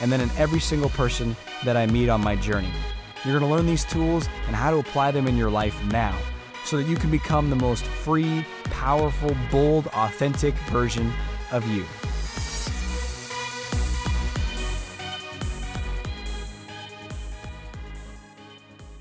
and 0.00 0.12
then 0.12 0.20
in 0.20 0.30
every 0.36 0.60
single 0.60 0.90
person 0.90 1.36
that 1.64 1.76
I 1.76 1.86
meet 1.86 2.08
on 2.08 2.20
my 2.20 2.36
journey. 2.36 2.70
You're 3.24 3.38
going 3.38 3.50
to 3.50 3.56
learn 3.56 3.66
these 3.66 3.84
tools 3.84 4.28
and 4.46 4.54
how 4.54 4.70
to 4.70 4.78
apply 4.78 5.10
them 5.10 5.26
in 5.26 5.36
your 5.36 5.50
life 5.50 5.76
now 5.86 6.16
so 6.64 6.76
that 6.76 6.86
you 6.86 6.96
can 6.96 7.10
become 7.10 7.50
the 7.50 7.56
most 7.56 7.84
free, 7.84 8.44
powerful, 8.64 9.36
bold, 9.50 9.86
authentic 9.88 10.54
version 10.70 11.12
of 11.50 11.66
you. 11.68 11.84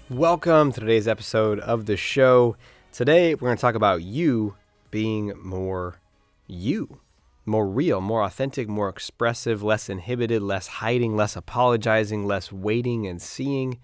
Welcome 0.09 0.71
to 0.71 0.79
today's 0.79 1.05
episode 1.05 1.59
of 1.59 1.85
the 1.85 1.97
show. 1.97 2.55
Today, 2.93 3.35
we're 3.35 3.49
going 3.49 3.57
to 3.57 3.61
talk 3.61 3.75
about 3.75 4.03
you 4.03 4.55
being 4.89 5.33
more 5.43 5.99
you, 6.47 7.01
more 7.47 7.67
real, 7.67 8.01
more 8.01 8.23
authentic, 8.23 8.67
more 8.67 8.89
expressive, 8.89 9.63
less 9.63 9.89
inhibited, 9.89 10.41
less 10.41 10.67
hiding, 10.67 11.15
less 11.15 11.35
apologizing, 11.35 12.25
less 12.25 12.51
waiting 12.51 13.07
and 13.07 13.21
seeing, 13.21 13.79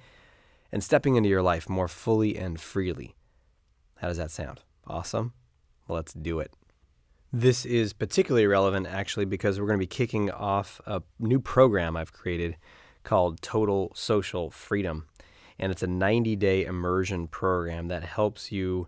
and 0.72 0.84
stepping 0.84 1.16
into 1.16 1.30
your 1.30 1.42
life 1.42 1.70
more 1.70 1.88
fully 1.88 2.38
and 2.38 2.60
freely. 2.60 3.16
How 3.98 4.08
does 4.10 4.18
that 4.18 4.32
sound? 4.32 4.62
Awesome? 4.86 5.34
Well, 5.88 5.96
let's 5.96 6.14
do 6.14 6.40
it. 6.40 6.54
This 7.32 7.66
is 7.66 7.94
particularly 7.94 8.46
relevant 8.46 8.86
actually 8.86 9.26
because 9.26 9.60
we're 9.60 9.68
going 9.68 9.80
to 9.80 9.84
be 9.84 9.88
kicking 9.88 10.30
off 10.30 10.80
a 10.86 11.02
new 11.20 11.40
program 11.40 11.98
I've 11.98 12.14
created 12.14 12.58
called 13.04 13.42
Total 13.42 13.92
Social 13.96 14.52
Freedom 14.52 15.08
and 15.60 15.72
it's 15.72 15.84
a 15.84 15.88
90 15.88 16.36
day 16.36 16.66
immersion 16.66 17.28
program 17.28 17.88
that 17.88 18.04
helps 18.04 18.52
you 18.52 18.88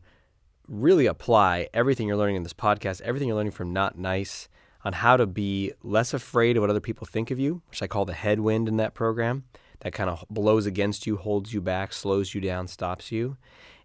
really 0.67 1.05
apply 1.05 1.69
everything 1.73 2.07
you're 2.07 2.17
learning 2.17 2.35
in 2.35 2.43
this 2.43 2.53
podcast, 2.53 3.01
everything 3.01 3.27
you're 3.27 3.37
learning 3.37 3.51
from 3.51 3.71
Not 3.71 3.97
Nice, 3.97 4.49
on 4.85 4.93
how 4.93 5.17
to 5.17 5.25
be 5.25 5.73
less 5.83 6.13
afraid 6.13 6.55
of 6.55 6.61
what 6.61 6.69
other 6.69 6.79
people 6.79 7.07
think 7.07 7.31
of 7.31 7.39
you, 7.39 7.63
which 7.69 7.81
I 7.81 7.87
call 7.87 8.05
the 8.05 8.13
headwind 8.13 8.69
in 8.69 8.77
that 8.77 8.93
program, 8.93 9.43
that 9.79 9.93
kind 9.93 10.09
of 10.11 10.23
blows 10.29 10.67
against 10.67 11.07
you, 11.07 11.17
holds 11.17 11.53
you 11.53 11.59
back, 11.59 11.91
slows 11.91 12.35
you 12.35 12.39
down, 12.39 12.67
stops 12.67 13.11
you, 13.11 13.35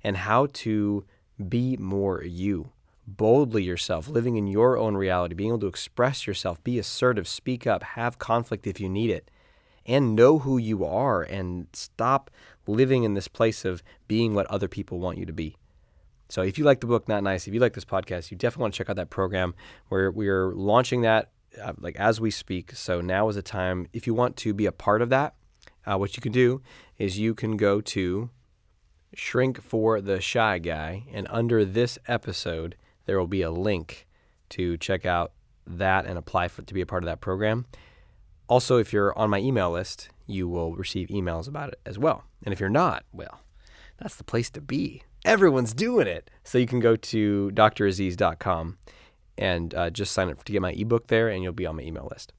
and 0.04 0.18
how 0.18 0.46
to 0.52 1.04
be 1.48 1.78
more 1.78 2.22
you. 2.22 2.72
Boldly 3.06 3.64
yourself, 3.64 4.08
living 4.08 4.36
in 4.36 4.46
your 4.46 4.76
own 4.76 4.96
reality, 4.96 5.34
being 5.34 5.50
able 5.50 5.60
to 5.60 5.66
express 5.66 6.26
yourself, 6.26 6.62
be 6.62 6.78
assertive, 6.78 7.26
speak 7.26 7.66
up, 7.66 7.82
have 7.82 8.18
conflict 8.18 8.66
if 8.66 8.78
you 8.78 8.88
need 8.88 9.10
it, 9.10 9.30
and 9.86 10.14
know 10.14 10.40
who 10.40 10.58
you 10.58 10.84
are 10.84 11.22
and 11.22 11.66
stop 11.72 12.30
living 12.66 13.02
in 13.02 13.14
this 13.14 13.26
place 13.26 13.64
of 13.64 13.82
being 14.06 14.34
what 14.34 14.46
other 14.46 14.68
people 14.68 15.00
want 15.00 15.18
you 15.18 15.24
to 15.26 15.32
be. 15.32 15.56
So 16.30 16.42
if 16.42 16.58
you 16.58 16.64
like 16.64 16.80
the 16.80 16.86
book 16.86 17.08
Not 17.08 17.24
Nice, 17.24 17.48
if 17.48 17.54
you 17.54 17.60
like 17.60 17.74
this 17.74 17.84
podcast, 17.84 18.30
you 18.30 18.36
definitely 18.36 18.62
want 18.62 18.74
to 18.74 18.78
check 18.78 18.88
out 18.88 18.96
that 18.96 19.10
program 19.10 19.54
where 19.88 20.10
we 20.10 20.28
are 20.28 20.54
launching 20.54 21.02
that 21.02 21.30
uh, 21.60 21.72
like 21.78 21.96
as 21.96 22.20
we 22.20 22.30
speak. 22.30 22.72
So 22.72 23.00
now 23.00 23.28
is 23.28 23.36
the 23.36 23.42
time 23.42 23.88
if 23.92 24.06
you 24.06 24.14
want 24.14 24.36
to 24.38 24.54
be 24.54 24.66
a 24.66 24.72
part 24.72 25.02
of 25.02 25.10
that, 25.10 25.34
uh, 25.84 25.98
what 25.98 26.16
you 26.16 26.22
can 26.22 26.32
do 26.32 26.62
is 26.98 27.18
you 27.18 27.34
can 27.34 27.56
go 27.56 27.80
to 27.80 28.30
Shrink 29.14 29.60
for 29.60 30.00
the 30.00 30.20
Shy 30.20 30.58
Guy 30.58 31.04
and 31.12 31.26
under 31.30 31.64
this 31.64 31.98
episode 32.06 32.76
there 33.06 33.18
will 33.18 33.26
be 33.26 33.42
a 33.42 33.50
link 33.50 34.06
to 34.50 34.76
check 34.76 35.04
out 35.04 35.32
that 35.66 36.06
and 36.06 36.16
apply 36.16 36.46
for 36.46 36.62
to 36.62 36.74
be 36.74 36.80
a 36.80 36.86
part 36.86 37.02
of 37.02 37.06
that 37.06 37.20
program. 37.20 37.66
Also, 38.48 38.78
if 38.78 38.92
you're 38.92 39.16
on 39.18 39.30
my 39.30 39.38
email 39.38 39.70
list, 39.70 40.10
you 40.26 40.48
will 40.48 40.74
receive 40.76 41.08
emails 41.08 41.48
about 41.48 41.70
it 41.70 41.80
as 41.84 41.98
well. 41.98 42.24
And 42.44 42.52
if 42.52 42.60
you're 42.60 42.68
not, 42.68 43.04
well, 43.12 43.40
that's 43.98 44.16
the 44.16 44.24
place 44.24 44.50
to 44.50 44.60
be. 44.60 45.02
Everyone's 45.24 45.74
doing 45.74 46.06
it. 46.06 46.30
So 46.44 46.58
you 46.58 46.66
can 46.66 46.80
go 46.80 46.96
to 46.96 47.50
draziz.com 47.54 48.78
and 49.36 49.74
uh, 49.74 49.90
just 49.90 50.12
sign 50.12 50.30
up 50.30 50.44
to 50.44 50.52
get 50.52 50.62
my 50.62 50.72
ebook 50.72 51.06
there, 51.08 51.28
and 51.28 51.42
you'll 51.42 51.52
be 51.52 51.66
on 51.66 51.76
my 51.76 51.82
email 51.82 52.08
list. 52.10 52.32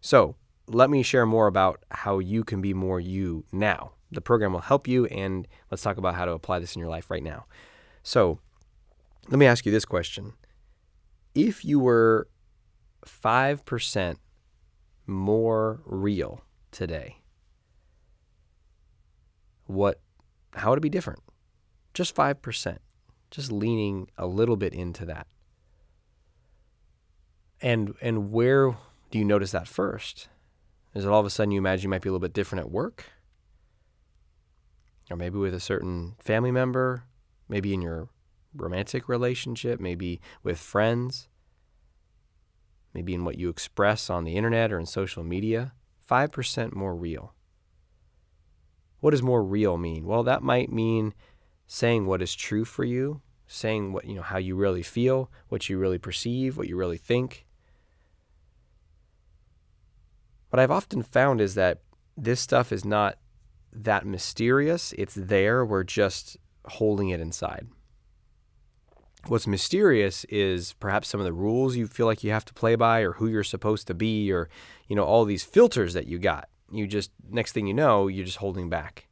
So 0.00 0.36
let 0.66 0.90
me 0.90 1.02
share 1.02 1.26
more 1.26 1.46
about 1.46 1.84
how 1.90 2.18
you 2.18 2.44
can 2.44 2.60
be 2.60 2.74
more 2.74 3.00
you 3.00 3.44
now. 3.52 3.92
The 4.10 4.20
program 4.20 4.52
will 4.52 4.60
help 4.60 4.88
you, 4.88 5.06
and 5.06 5.46
let's 5.70 5.82
talk 5.82 5.96
about 5.96 6.14
how 6.14 6.24
to 6.24 6.32
apply 6.32 6.58
this 6.58 6.74
in 6.74 6.80
your 6.80 6.90
life 6.90 7.10
right 7.10 7.22
now. 7.22 7.46
So 8.02 8.40
let 9.28 9.38
me 9.38 9.46
ask 9.46 9.64
you 9.64 9.72
this 9.72 9.84
question 9.84 10.34
If 11.34 11.64
you 11.64 11.78
were 11.78 12.28
5% 13.06 14.16
more 15.06 15.80
real 15.84 16.44
today, 16.70 17.18
what 19.66 20.00
how 20.54 20.70
would 20.70 20.78
it 20.78 20.82
be 20.82 20.90
different? 20.90 21.20
Just 21.94 22.14
5%. 22.14 22.78
Just 23.30 23.52
leaning 23.52 24.08
a 24.16 24.26
little 24.26 24.56
bit 24.56 24.74
into 24.74 25.04
that. 25.06 25.26
And 27.60 27.94
and 28.02 28.32
where 28.32 28.76
do 29.10 29.18
you 29.18 29.24
notice 29.24 29.52
that 29.52 29.68
first? 29.68 30.28
Is 30.94 31.04
it 31.04 31.08
all 31.08 31.20
of 31.20 31.26
a 31.26 31.30
sudden 31.30 31.52
you 31.52 31.58
imagine 31.58 31.84
you 31.84 31.88
might 31.90 32.02
be 32.02 32.08
a 32.08 32.12
little 32.12 32.26
bit 32.26 32.32
different 32.32 32.64
at 32.64 32.70
work? 32.70 33.04
Or 35.10 35.16
maybe 35.16 35.38
with 35.38 35.54
a 35.54 35.60
certain 35.60 36.16
family 36.18 36.50
member, 36.50 37.04
maybe 37.48 37.72
in 37.72 37.80
your 37.80 38.08
romantic 38.54 39.08
relationship, 39.08 39.78
maybe 39.80 40.20
with 40.42 40.58
friends? 40.58 41.28
maybe 42.94 43.14
in 43.14 43.24
what 43.24 43.38
you 43.38 43.48
express 43.48 44.10
on 44.10 44.24
the 44.24 44.36
internet 44.36 44.72
or 44.72 44.78
in 44.78 44.86
social 44.86 45.24
media, 45.24 45.72
5% 46.08 46.74
more 46.74 46.94
real. 46.94 47.34
What 49.00 49.12
does 49.12 49.22
more 49.22 49.42
real 49.42 49.78
mean? 49.78 50.04
Well, 50.04 50.22
that 50.22 50.42
might 50.42 50.70
mean 50.70 51.14
saying 51.66 52.06
what 52.06 52.22
is 52.22 52.34
true 52.34 52.64
for 52.64 52.84
you, 52.84 53.22
saying 53.46 53.92
what, 53.92 54.04
you 54.04 54.14
know, 54.14 54.22
how 54.22 54.38
you 54.38 54.56
really 54.56 54.82
feel, 54.82 55.30
what 55.48 55.68
you 55.68 55.78
really 55.78 55.98
perceive, 55.98 56.56
what 56.56 56.68
you 56.68 56.76
really 56.76 56.98
think. 56.98 57.46
What 60.50 60.60
I've 60.60 60.70
often 60.70 61.02
found 61.02 61.40
is 61.40 61.54
that 61.54 61.80
this 62.16 62.40
stuff 62.40 62.72
is 62.72 62.84
not 62.84 63.18
that 63.72 64.04
mysterious. 64.04 64.92
It's 64.98 65.14
there. 65.14 65.64
We're 65.64 65.84
just 65.84 66.36
holding 66.66 67.08
it 67.08 67.20
inside. 67.20 67.68
What's 69.28 69.46
mysterious 69.46 70.24
is 70.24 70.74
perhaps 70.74 71.08
some 71.08 71.20
of 71.20 71.26
the 71.26 71.32
rules 71.32 71.76
you 71.76 71.86
feel 71.86 72.06
like 72.06 72.24
you 72.24 72.32
have 72.32 72.44
to 72.46 72.54
play 72.54 72.74
by 72.74 73.00
or 73.00 73.12
who 73.12 73.28
you're 73.28 73.44
supposed 73.44 73.86
to 73.86 73.94
be 73.94 74.32
or 74.32 74.48
you 74.88 74.96
know 74.96 75.04
all 75.04 75.24
these 75.24 75.44
filters 75.44 75.94
that 75.94 76.06
you 76.06 76.18
got. 76.18 76.48
You 76.72 76.86
just 76.86 77.12
next 77.30 77.52
thing 77.52 77.66
you 77.66 77.74
know, 77.74 78.08
you're 78.08 78.26
just 78.26 78.38
holding 78.38 78.68
back. 78.68 79.06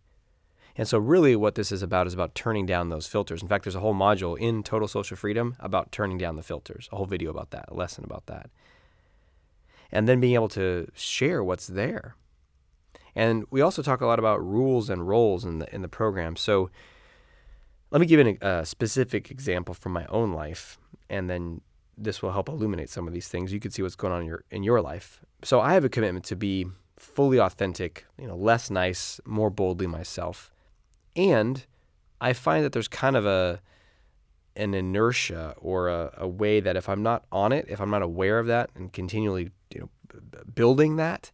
And 0.77 0.87
so 0.87 0.99
really 0.99 1.37
what 1.37 1.55
this 1.57 1.73
is 1.73 1.83
about 1.83 2.07
is 2.07 2.15
about 2.15 2.35
turning 2.35 2.67
down 2.67 2.89
those 2.89 3.07
filters. 3.07 3.43
In 3.43 3.49
fact, 3.49 3.65
there's 3.65 3.75
a 3.75 3.81
whole 3.81 3.95
module 3.95 4.39
in 4.39 4.63
Total 4.63 4.89
Social 4.89 5.17
Freedom 5.17 5.57
about 5.61 5.93
turning 5.93 6.19
down 6.19 6.37
the 6.37 6.43
filters. 6.43 6.89
A 6.93 6.97
whole 6.97 7.07
video 7.07 7.31
about 7.31 7.51
that, 7.51 7.67
a 7.69 7.75
lesson 7.75 8.05
about 8.05 8.27
that. 8.27 8.51
And 9.93 10.09
then 10.09 10.21
being 10.21 10.35
able 10.35 10.49
to 10.51 10.89
share 10.95 11.43
what's 11.43 11.67
there. 11.67 12.15
And 13.15 13.45
we 13.51 13.61
also 13.61 13.83
talk 13.83 14.01
a 14.01 14.07
lot 14.07 14.19
about 14.19 14.45
rules 14.45 14.89
and 14.89 15.07
roles 15.07 15.45
in 15.45 15.59
the 15.59 15.75
in 15.75 15.83
the 15.83 15.89
program. 15.89 16.37
So 16.37 16.71
let 17.91 18.01
me 18.01 18.07
give 18.07 18.21
an, 18.21 18.39
a 18.41 18.65
specific 18.65 19.31
example 19.31 19.75
from 19.75 19.93
my 19.93 20.07
own 20.07 20.33
life, 20.33 20.79
and 21.09 21.29
then 21.29 21.61
this 21.99 22.23
will 22.23 22.33
help 22.33 22.49
illuminate 22.49 22.89
some 22.89 23.09
of 23.09 23.13
these 23.13 23.29
things. 23.29 23.53
You 23.53 23.61
can 23.61 23.73
see 23.73 23.83
what's 23.83 23.97
going 23.97 24.13
on 24.13 24.21
in 24.21 24.27
your 24.27 24.45
in 24.51 24.63
your 24.63 24.81
life. 24.81 25.21
So 25.43 25.61
I 25.61 25.75
have 25.75 25.85
a 25.85 25.89
commitment 25.89 26.25
to 26.27 26.37
be 26.37 26.67
fully 26.97 27.41
authentic, 27.41 28.07
you 28.19 28.27
know, 28.27 28.37
less 28.37 28.71
nice, 28.71 29.21
more 29.25 29.51
boldly 29.51 29.87
myself. 29.87 30.53
And 31.17 31.65
I 32.21 32.33
find 32.33 32.65
that 32.65 32.73
there's 32.73 32.89
kind 32.89 33.17
of 33.17 33.27
a 33.27 33.61
an 34.57 34.75
inertia 34.75 35.55
or 35.59 35.89
a, 35.89 36.13
a 36.19 36.29
way 36.29 36.61
that 36.61 36.77
if 36.77 36.89
I'm 36.89 37.03
not 37.03 37.25
on 37.31 37.53
it, 37.53 37.67
if 37.69 37.81
I'm 37.81 37.91
not 37.91 38.03
aware 38.03 38.39
of 38.39 38.47
that 38.49 38.71
and 38.75 38.93
continually 38.93 39.51
you 39.73 39.81
know, 39.81 39.89
building 40.55 40.97
that, 40.97 41.31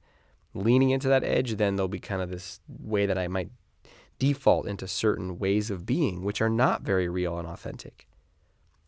leaning 0.55 0.91
into 0.91 1.09
that 1.09 1.25
edge, 1.25 1.57
then 1.57 1.77
there'll 1.77 1.89
be 1.89 1.99
kind 1.99 2.23
of 2.23 2.31
this 2.31 2.61
way 2.69 3.07
that 3.07 3.19
I 3.19 3.27
might 3.27 3.51
default 4.19 4.67
into 4.67 4.87
certain 4.87 5.39
ways 5.39 5.71
of 5.71 5.87
being, 5.87 6.23
which 6.23 6.41
are 6.41 6.49
not 6.49 6.83
very 6.83 7.09
real 7.09 7.39
and 7.39 7.49
authentic. 7.49 8.07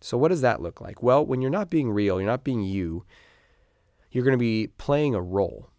So, 0.01 0.17
what 0.17 0.29
does 0.29 0.43
that 0.43 0.63
look 0.63 0.81
like? 0.81 1.03
Well, 1.03 1.25
when 1.25 1.43
you're 1.43 1.51
not 1.51 1.71
being 1.71 1.91
real, 1.91 2.21
you're 2.21 2.31
not 2.31 2.45
being 2.45 2.63
you, 2.63 3.05
you're 4.11 4.25
going 4.25 4.39
to 4.39 4.39
be 4.39 4.69
playing 4.79 5.15
a 5.15 5.21
role. 5.21 5.71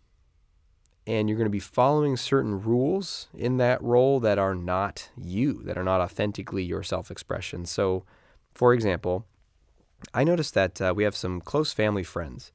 And 1.10 1.28
you're 1.28 1.38
going 1.38 1.46
to 1.46 1.50
be 1.50 1.60
following 1.60 2.18
certain 2.18 2.62
rules 2.62 3.30
in 3.34 3.58
that 3.58 3.82
role 3.82 4.20
that 4.20 4.38
are 4.38 4.54
not 4.54 5.10
you, 5.18 5.64
that 5.64 5.78
are 5.78 5.84
not 5.84 6.02
authentically 6.02 6.64
your 6.64 6.84
self 6.84 7.10
expression. 7.10 7.66
So, 7.66 8.06
for 8.54 8.74
example, 8.74 9.26
I 10.14 10.24
noticed 10.24 10.54
that 10.54 10.80
uh, 10.80 10.94
we 10.96 11.04
have 11.04 11.16
some 11.16 11.42
close 11.42 11.74
family 11.74 12.04
friends, 12.04 12.52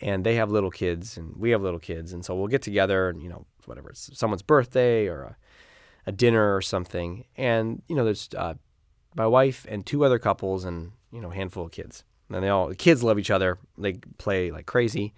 and 0.00 0.24
they 0.24 0.34
have 0.34 0.50
little 0.50 0.70
kids 0.70 1.16
and 1.16 1.36
we 1.36 1.50
have 1.50 1.62
little 1.62 1.80
kids 1.80 2.12
and 2.12 2.24
so 2.24 2.34
we'll 2.34 2.48
get 2.48 2.62
together 2.62 3.08
and 3.08 3.22
you 3.22 3.28
know 3.28 3.46
whatever 3.64 3.90
it's 3.90 4.10
someone's 4.14 4.42
birthday 4.42 5.06
or 5.06 5.22
a, 5.22 5.36
a 6.06 6.12
dinner 6.12 6.54
or 6.54 6.60
something 6.60 7.24
and 7.36 7.82
you 7.88 7.96
know 7.96 8.04
there's 8.04 8.28
uh, 8.36 8.54
my 9.14 9.26
wife 9.26 9.66
and 9.68 9.86
two 9.86 10.04
other 10.04 10.18
couples 10.18 10.64
and 10.64 10.92
you 11.10 11.20
know 11.20 11.30
a 11.30 11.34
handful 11.34 11.64
of 11.64 11.72
kids 11.72 12.04
and 12.30 12.42
they 12.42 12.48
all 12.48 12.68
the 12.68 12.76
kids 12.76 13.02
love 13.02 13.18
each 13.18 13.30
other 13.30 13.58
they 13.78 13.94
play 14.18 14.50
like 14.50 14.66
crazy 14.66 15.14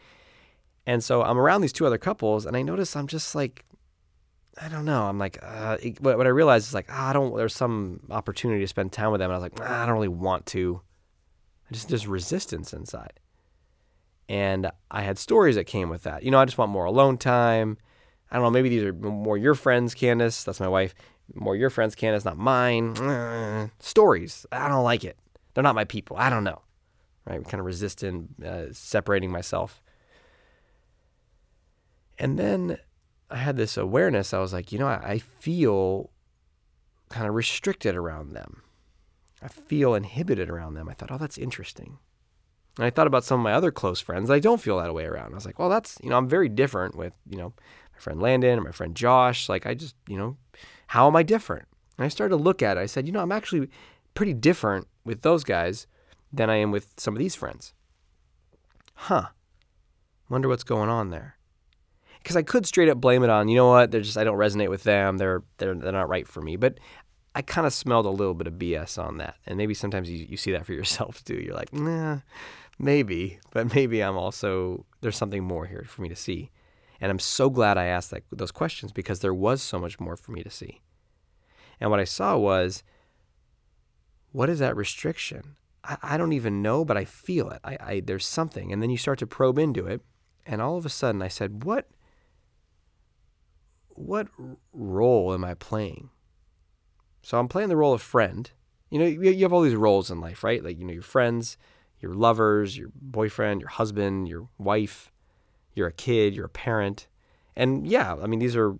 and 0.88 1.04
so 1.04 1.22
i'm 1.22 1.38
around 1.38 1.60
these 1.60 1.72
two 1.72 1.86
other 1.86 1.98
couples 1.98 2.46
and 2.46 2.56
i 2.56 2.62
notice 2.62 2.96
i'm 2.96 3.06
just 3.06 3.34
like 3.34 3.64
i 4.60 4.68
don't 4.68 4.84
know 4.84 5.04
i'm 5.04 5.18
like 5.18 5.38
uh, 5.42 5.76
what, 6.00 6.18
what 6.18 6.26
i 6.26 6.30
realized 6.30 6.66
is 6.66 6.74
like 6.74 6.86
ah, 6.88 7.10
i 7.10 7.12
don't 7.12 7.36
there's 7.36 7.54
some 7.54 8.00
opportunity 8.10 8.60
to 8.60 8.66
spend 8.66 8.92
time 8.92 9.12
with 9.12 9.20
them 9.20 9.30
and 9.30 9.36
i 9.36 9.38
was 9.38 9.42
like 9.42 9.60
ah, 9.68 9.82
i 9.82 9.86
don't 9.86 9.94
really 9.94 10.08
want 10.08 10.44
to 10.46 10.80
I 11.70 11.74
just 11.74 11.88
there's 11.88 12.06
resistance 12.06 12.72
inside 12.72 13.20
and 14.28 14.70
I 14.90 15.02
had 15.02 15.18
stories 15.18 15.54
that 15.56 15.64
came 15.64 15.88
with 15.88 16.02
that. 16.02 16.22
You 16.22 16.30
know, 16.30 16.38
I 16.38 16.44
just 16.44 16.58
want 16.58 16.70
more 16.70 16.84
alone 16.84 17.16
time. 17.16 17.78
I 18.30 18.36
don't 18.36 18.44
know, 18.44 18.50
maybe 18.50 18.68
these 18.68 18.84
are 18.84 18.92
more 18.92 19.38
your 19.38 19.54
friends, 19.54 19.94
Candace. 19.94 20.44
That's 20.44 20.60
my 20.60 20.68
wife. 20.68 20.94
More 21.34 21.56
your 21.56 21.70
friends, 21.70 21.94
Candace, 21.94 22.24
not 22.24 22.36
mine. 22.36 22.94
stories. 23.78 24.44
I 24.52 24.68
don't 24.68 24.84
like 24.84 25.04
it. 25.04 25.18
They're 25.54 25.62
not 25.62 25.74
my 25.74 25.84
people. 25.84 26.16
I 26.18 26.28
don't 26.28 26.44
know. 26.44 26.60
Right? 27.24 27.42
Kind 27.42 27.60
of 27.60 27.66
resistant, 27.66 28.42
uh, 28.44 28.72
separating 28.72 29.30
myself. 29.30 29.82
And 32.18 32.38
then 32.38 32.78
I 33.30 33.36
had 33.36 33.56
this 33.56 33.76
awareness. 33.76 34.34
I 34.34 34.38
was 34.38 34.52
like, 34.52 34.72
you 34.72 34.78
know, 34.78 34.88
I, 34.88 35.00
I 35.04 35.18
feel 35.18 36.10
kind 37.08 37.26
of 37.26 37.34
restricted 37.34 37.94
around 37.94 38.32
them. 38.32 38.62
I 39.40 39.48
feel 39.48 39.94
inhibited 39.94 40.50
around 40.50 40.74
them. 40.74 40.88
I 40.88 40.94
thought, 40.94 41.12
oh, 41.12 41.18
that's 41.18 41.38
interesting. 41.38 41.98
And 42.76 42.84
I 42.84 42.90
thought 42.90 43.06
about 43.06 43.24
some 43.24 43.40
of 43.40 43.44
my 43.44 43.52
other 43.52 43.70
close 43.70 44.00
friends. 44.00 44.30
I 44.30 44.38
don't 44.40 44.60
feel 44.60 44.78
that 44.78 44.94
way 44.94 45.04
around. 45.04 45.32
I 45.32 45.34
was 45.34 45.46
like, 45.46 45.58
well, 45.58 45.68
that's, 45.68 45.98
you 46.02 46.10
know, 46.10 46.16
I'm 46.16 46.28
very 46.28 46.48
different 46.48 46.96
with, 46.96 47.12
you 47.28 47.36
know, 47.36 47.52
my 47.92 47.98
friend 47.98 48.20
Landon 48.20 48.54
and 48.54 48.64
my 48.64 48.72
friend 48.72 48.94
Josh. 48.94 49.48
Like, 49.48 49.66
I 49.66 49.74
just, 49.74 49.94
you 50.08 50.16
know, 50.16 50.36
how 50.88 51.06
am 51.06 51.16
I 51.16 51.22
different? 51.22 51.66
And 51.96 52.04
I 52.04 52.08
started 52.08 52.36
to 52.36 52.42
look 52.42 52.62
at 52.62 52.76
it. 52.76 52.80
I 52.80 52.86
said, 52.86 53.06
you 53.06 53.12
know, 53.12 53.20
I'm 53.20 53.32
actually 53.32 53.68
pretty 54.14 54.34
different 54.34 54.86
with 55.04 55.22
those 55.22 55.44
guys 55.44 55.86
than 56.32 56.50
I 56.50 56.56
am 56.56 56.70
with 56.70 56.94
some 56.96 57.14
of 57.14 57.18
these 57.18 57.34
friends. 57.34 57.74
Huh. 58.94 59.28
Wonder 60.28 60.48
what's 60.48 60.64
going 60.64 60.88
on 60.88 61.10
there. 61.10 61.37
Because 62.28 62.36
I 62.36 62.42
could 62.42 62.66
straight 62.66 62.90
up 62.90 63.00
blame 63.00 63.24
it 63.24 63.30
on, 63.30 63.48
you 63.48 63.56
know 63.56 63.68
what, 63.70 63.90
they're 63.90 64.02
just, 64.02 64.18
I 64.18 64.22
don't 64.22 64.36
resonate 64.36 64.68
with 64.68 64.82
them. 64.82 65.16
They're, 65.16 65.42
they're, 65.56 65.74
they're 65.74 65.92
not 65.92 66.10
right 66.10 66.28
for 66.28 66.42
me. 66.42 66.56
But 66.56 66.78
I 67.34 67.40
kind 67.40 67.66
of 67.66 67.72
smelled 67.72 68.04
a 68.04 68.10
little 68.10 68.34
bit 68.34 68.46
of 68.46 68.52
BS 68.52 69.02
on 69.02 69.16
that. 69.16 69.36
And 69.46 69.56
maybe 69.56 69.72
sometimes 69.72 70.10
you, 70.10 70.26
you 70.28 70.36
see 70.36 70.52
that 70.52 70.66
for 70.66 70.74
yourself 70.74 71.24
too. 71.24 71.36
You're 71.36 71.54
like, 71.54 71.72
nah, 71.72 72.18
maybe, 72.78 73.38
but 73.52 73.74
maybe 73.74 74.02
I'm 74.02 74.18
also, 74.18 74.84
there's 75.00 75.16
something 75.16 75.42
more 75.42 75.64
here 75.64 75.86
for 75.88 76.02
me 76.02 76.10
to 76.10 76.14
see. 76.14 76.50
And 77.00 77.10
I'm 77.10 77.18
so 77.18 77.48
glad 77.48 77.78
I 77.78 77.86
asked 77.86 78.10
that, 78.10 78.24
those 78.30 78.50
questions 78.50 78.92
because 78.92 79.20
there 79.20 79.32
was 79.32 79.62
so 79.62 79.78
much 79.78 79.98
more 79.98 80.18
for 80.18 80.32
me 80.32 80.42
to 80.42 80.50
see. 80.50 80.82
And 81.80 81.90
what 81.90 81.98
I 81.98 82.04
saw 82.04 82.36
was, 82.36 82.82
what 84.32 84.50
is 84.50 84.58
that 84.58 84.76
restriction? 84.76 85.56
I, 85.82 85.96
I 86.02 86.16
don't 86.18 86.34
even 86.34 86.60
know, 86.60 86.84
but 86.84 86.98
I 86.98 87.06
feel 87.06 87.48
it. 87.48 87.60
I, 87.64 87.78
I, 87.80 88.00
there's 88.00 88.26
something. 88.26 88.70
And 88.70 88.82
then 88.82 88.90
you 88.90 88.98
start 88.98 89.18
to 89.20 89.26
probe 89.26 89.58
into 89.58 89.86
it. 89.86 90.02
And 90.44 90.60
all 90.60 90.76
of 90.76 90.84
a 90.84 90.90
sudden 90.90 91.22
I 91.22 91.28
said, 91.28 91.64
what, 91.64 91.88
what 93.98 94.28
role 94.72 95.34
am 95.34 95.44
I 95.44 95.54
playing? 95.54 96.10
So 97.22 97.38
I'm 97.38 97.48
playing 97.48 97.68
the 97.68 97.76
role 97.76 97.94
of 97.94 98.02
friend. 98.02 98.50
You 98.90 98.98
know, 98.98 99.06
you 99.06 99.42
have 99.42 99.52
all 99.52 99.62
these 99.62 99.74
roles 99.74 100.10
in 100.10 100.20
life, 100.20 100.42
right? 100.42 100.64
Like, 100.64 100.78
you 100.78 100.84
know, 100.84 100.92
your 100.92 101.02
friends, 101.02 101.58
your 102.00 102.14
lovers, 102.14 102.78
your 102.78 102.90
boyfriend, 102.94 103.60
your 103.60 103.70
husband, 103.70 104.28
your 104.28 104.48
wife, 104.56 105.12
you're 105.74 105.88
a 105.88 105.92
kid, 105.92 106.34
you're 106.34 106.46
a 106.46 106.50
parent. 106.50 107.08
And 107.56 107.86
yeah, 107.86 108.16
I 108.22 108.26
mean, 108.26 108.38
these 108.38 108.56
are 108.56 108.78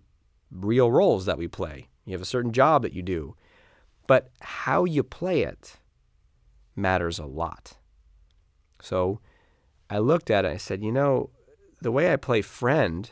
real 0.50 0.90
roles 0.90 1.26
that 1.26 1.36
we 1.36 1.48
play. 1.48 1.88
You 2.06 2.12
have 2.12 2.22
a 2.22 2.26
certain 2.26 2.52
job 2.52 2.82
that 2.82 2.94
you 2.94 3.02
do. 3.02 3.34
But 4.06 4.30
how 4.40 4.84
you 4.84 5.02
play 5.02 5.42
it 5.42 5.76
matters 6.74 7.18
a 7.18 7.26
lot. 7.26 7.76
So 8.80 9.20
I 9.90 9.98
looked 9.98 10.30
at 10.30 10.44
it, 10.44 10.52
I 10.52 10.56
said, 10.56 10.82
you 10.82 10.92
know, 10.92 11.30
the 11.82 11.92
way 11.92 12.12
I 12.12 12.16
play 12.16 12.40
friend, 12.40 13.10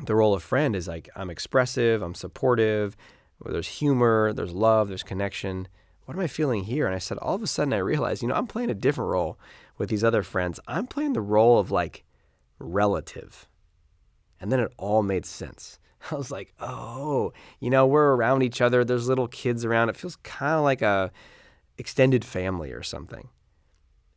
the 0.00 0.14
role 0.14 0.34
of 0.34 0.42
friend 0.42 0.74
is 0.74 0.88
like 0.88 1.08
I'm 1.14 1.30
expressive, 1.30 2.02
I'm 2.02 2.14
supportive, 2.14 2.96
there's 3.44 3.68
humor, 3.68 4.32
there's 4.32 4.52
love, 4.52 4.88
there's 4.88 5.02
connection 5.02 5.68
what 6.04 6.16
am 6.16 6.20
I 6.22 6.26
feeling 6.26 6.64
here? 6.64 6.86
And 6.86 6.94
I 6.94 6.98
said, 6.98 7.18
all 7.18 7.34
of 7.34 7.42
a 7.42 7.46
sudden 7.46 7.72
I 7.72 7.78
realized, 7.78 8.22
you 8.22 8.28
know, 8.28 8.34
I'm 8.34 8.46
playing 8.46 8.70
a 8.70 8.74
different 8.74 9.10
role 9.10 9.38
with 9.78 9.88
these 9.88 10.04
other 10.04 10.22
friends. 10.22 10.58
I'm 10.66 10.86
playing 10.86 11.12
the 11.12 11.20
role 11.20 11.58
of 11.58 11.70
like 11.70 12.04
relative. 12.58 13.48
And 14.40 14.50
then 14.50 14.60
it 14.60 14.72
all 14.76 15.02
made 15.02 15.24
sense. 15.24 15.78
I 16.10 16.16
was 16.16 16.30
like, 16.30 16.52
oh, 16.60 17.32
you 17.60 17.70
know, 17.70 17.86
we're 17.86 18.14
around 18.14 18.42
each 18.42 18.60
other. 18.60 18.84
There's 18.84 19.08
little 19.08 19.28
kids 19.28 19.64
around. 19.64 19.88
It 19.88 19.96
feels 19.96 20.16
kind 20.16 20.56
of 20.56 20.64
like 20.64 20.82
a 20.82 21.12
extended 21.78 22.24
family 22.24 22.72
or 22.72 22.82
something. 22.82 23.28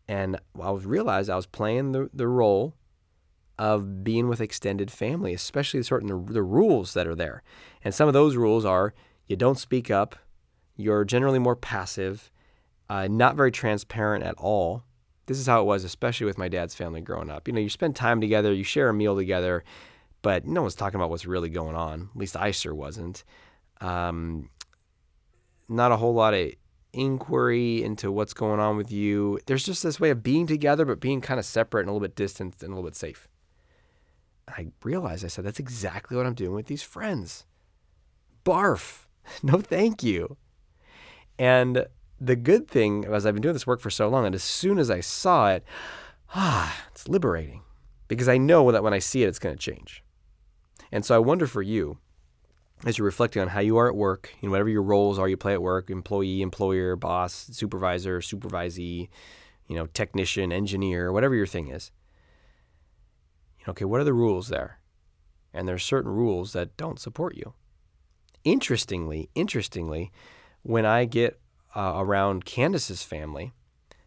And 0.08 0.40
I 0.60 0.72
was 0.72 0.86
realized 0.86 1.30
I 1.30 1.36
was 1.36 1.48
playing 1.48 1.92
the, 1.92 2.10
the 2.14 2.28
role 2.28 2.76
of 3.58 4.04
being 4.04 4.28
with 4.28 4.42
extended 4.42 4.92
family, 4.92 5.34
especially 5.34 5.82
certain 5.84 6.08
the, 6.08 6.34
the 6.34 6.44
rules 6.44 6.94
that 6.94 7.08
are 7.08 7.16
there. 7.16 7.44
And 7.84 7.94
some 7.94 8.08
of 8.08 8.14
those 8.14 8.36
rules 8.36 8.66
are 8.66 8.94
you 9.28 9.36
don't 9.36 9.58
speak 9.58 9.90
up, 9.90 10.16
you're 10.76 11.06
generally 11.06 11.40
more 11.40 11.56
passive, 11.56 12.30
uh, 12.90 13.08
not 13.08 13.36
very 13.36 13.52
transparent 13.52 14.24
at 14.24 14.36
all. 14.38 14.84
This 15.28 15.40
is 15.40 15.48
how 15.48 15.62
it 15.62 15.66
was, 15.66 15.84
especially 15.84 16.26
with 16.26 16.38
my 16.38 16.48
dad's 16.48 16.76
family 16.76 17.02
growing 17.02 17.30
up. 17.30 17.48
You 17.48 17.54
know, 17.54 17.62
you 17.62 17.70
spend 17.70 17.96
time 17.96 18.22
together, 18.22 18.54
you 18.54 18.64
share 18.64 18.90
a 18.90 18.94
meal 18.94 19.16
together, 19.16 19.64
but 20.22 20.46
no 20.46 20.62
one's 20.62 20.76
talking 20.76 21.00
about 21.00 21.10
what's 21.10 21.26
really 21.26 21.50
going 21.50 21.76
on. 21.76 22.10
At 22.14 22.20
least 22.20 22.36
I 22.36 22.52
sure 22.52 22.76
wasn't. 22.76 23.24
Um, 23.82 24.50
not 25.68 25.92
a 25.92 25.98
whole 25.98 26.14
lot 26.14 26.34
of 26.34 26.52
inquiry 26.94 27.84
into 27.84 28.12
what's 28.12 28.34
going 28.34 28.60
on 28.60 28.78
with 28.78 28.92
you. 28.92 29.40
There's 29.48 29.66
just 29.66 29.84
this 29.84 30.00
way 30.00 30.12
of 30.12 30.24
being 30.24 30.46
together, 30.46 30.86
but 30.86 31.00
being 31.00 31.22
kind 31.22 31.40
of 31.40 31.46
separate 31.46 31.82
and 31.82 31.90
a 31.90 31.94
little 31.94 32.08
bit 32.08 32.16
distant 32.16 32.62
and 32.62 32.72
a 32.72 32.76
little 32.76 32.88
bit 32.88 32.96
safe. 32.96 33.28
I 34.48 34.68
realized 34.84 35.26
I 35.26 35.28
said, 35.28 35.46
that's 35.46 35.60
exactly 35.60 36.16
what 36.16 36.26
I'm 36.26 36.34
doing 36.34 36.54
with 36.54 36.68
these 36.68 36.84
friends. 36.84 37.46
Barf. 38.44 39.02
No, 39.42 39.60
thank 39.60 40.04
you. 40.04 40.38
And 41.40 41.88
the 42.22 42.36
good 42.36 42.68
thing, 42.68 43.06
as 43.06 43.26
I've 43.26 43.34
been 43.34 43.42
doing 43.42 43.54
this 43.54 43.66
work 43.66 43.82
for 43.82 43.90
so 43.90 44.08
long, 44.08 44.24
and 44.24 44.36
as 44.36 44.44
soon 44.44 44.78
as 44.78 44.92
I 44.92 45.00
saw 45.00 45.50
it, 45.50 45.64
ah, 46.36 46.86
it's 46.92 47.08
liberating 47.08 47.62
because 48.08 48.28
I 48.28 48.38
know 48.38 48.72
that 48.72 48.84
when 48.84 48.94
I 48.94 49.00
see 49.00 49.24
it, 49.24 49.28
it's 49.28 49.40
going 49.40 49.56
to 49.56 49.60
change. 49.60 50.04
And 50.92 51.04
so 51.04 51.16
I 51.16 51.20
wonder 51.20 51.48
for 51.48 51.62
you, 51.62 51.98
as 52.86 52.98
you're 52.98 53.06
reflecting 53.06 53.42
on 53.42 53.50
how 53.50 53.62
you 53.62 53.78
are 53.78 53.88
at 53.88 53.96
work, 53.96 54.32
know, 54.42 54.52
whatever 54.52 54.70
your 54.70 54.84
roles 54.84 55.18
are 55.18 55.28
you 55.28 55.38
play 55.38 55.54
at 55.54 55.62
work, 55.62 55.90
employee, 55.90 56.42
employer, 56.42 56.96
boss, 56.96 57.50
supervisor, 57.52 58.20
supervisee, 58.20 59.10
you 59.68 59.76
know, 59.76 59.88
technician, 59.88 60.52
engineer, 60.52 61.12
whatever 61.12 61.36
your 61.36 61.48
thing 61.48 61.70
is. 61.70 61.92
Okay, 63.68 63.86
what 63.86 64.00
are 64.00 64.06
the 64.06 64.14
rules 64.14 64.50
there? 64.50 64.80
And 65.54 65.68
there's 65.68 65.84
certain 65.84 66.12
rules 66.12 66.54
that 66.54 66.78
don't 66.78 67.00
support 67.00 67.36
you. 67.36 67.54
Interestingly, 68.44 69.30
interestingly, 69.34 70.12
when 70.62 70.86
I 70.86 71.06
get 71.06 71.40
uh, 71.76 71.94
around 71.96 72.46
Candace's 72.46 73.04
family, 73.04 73.54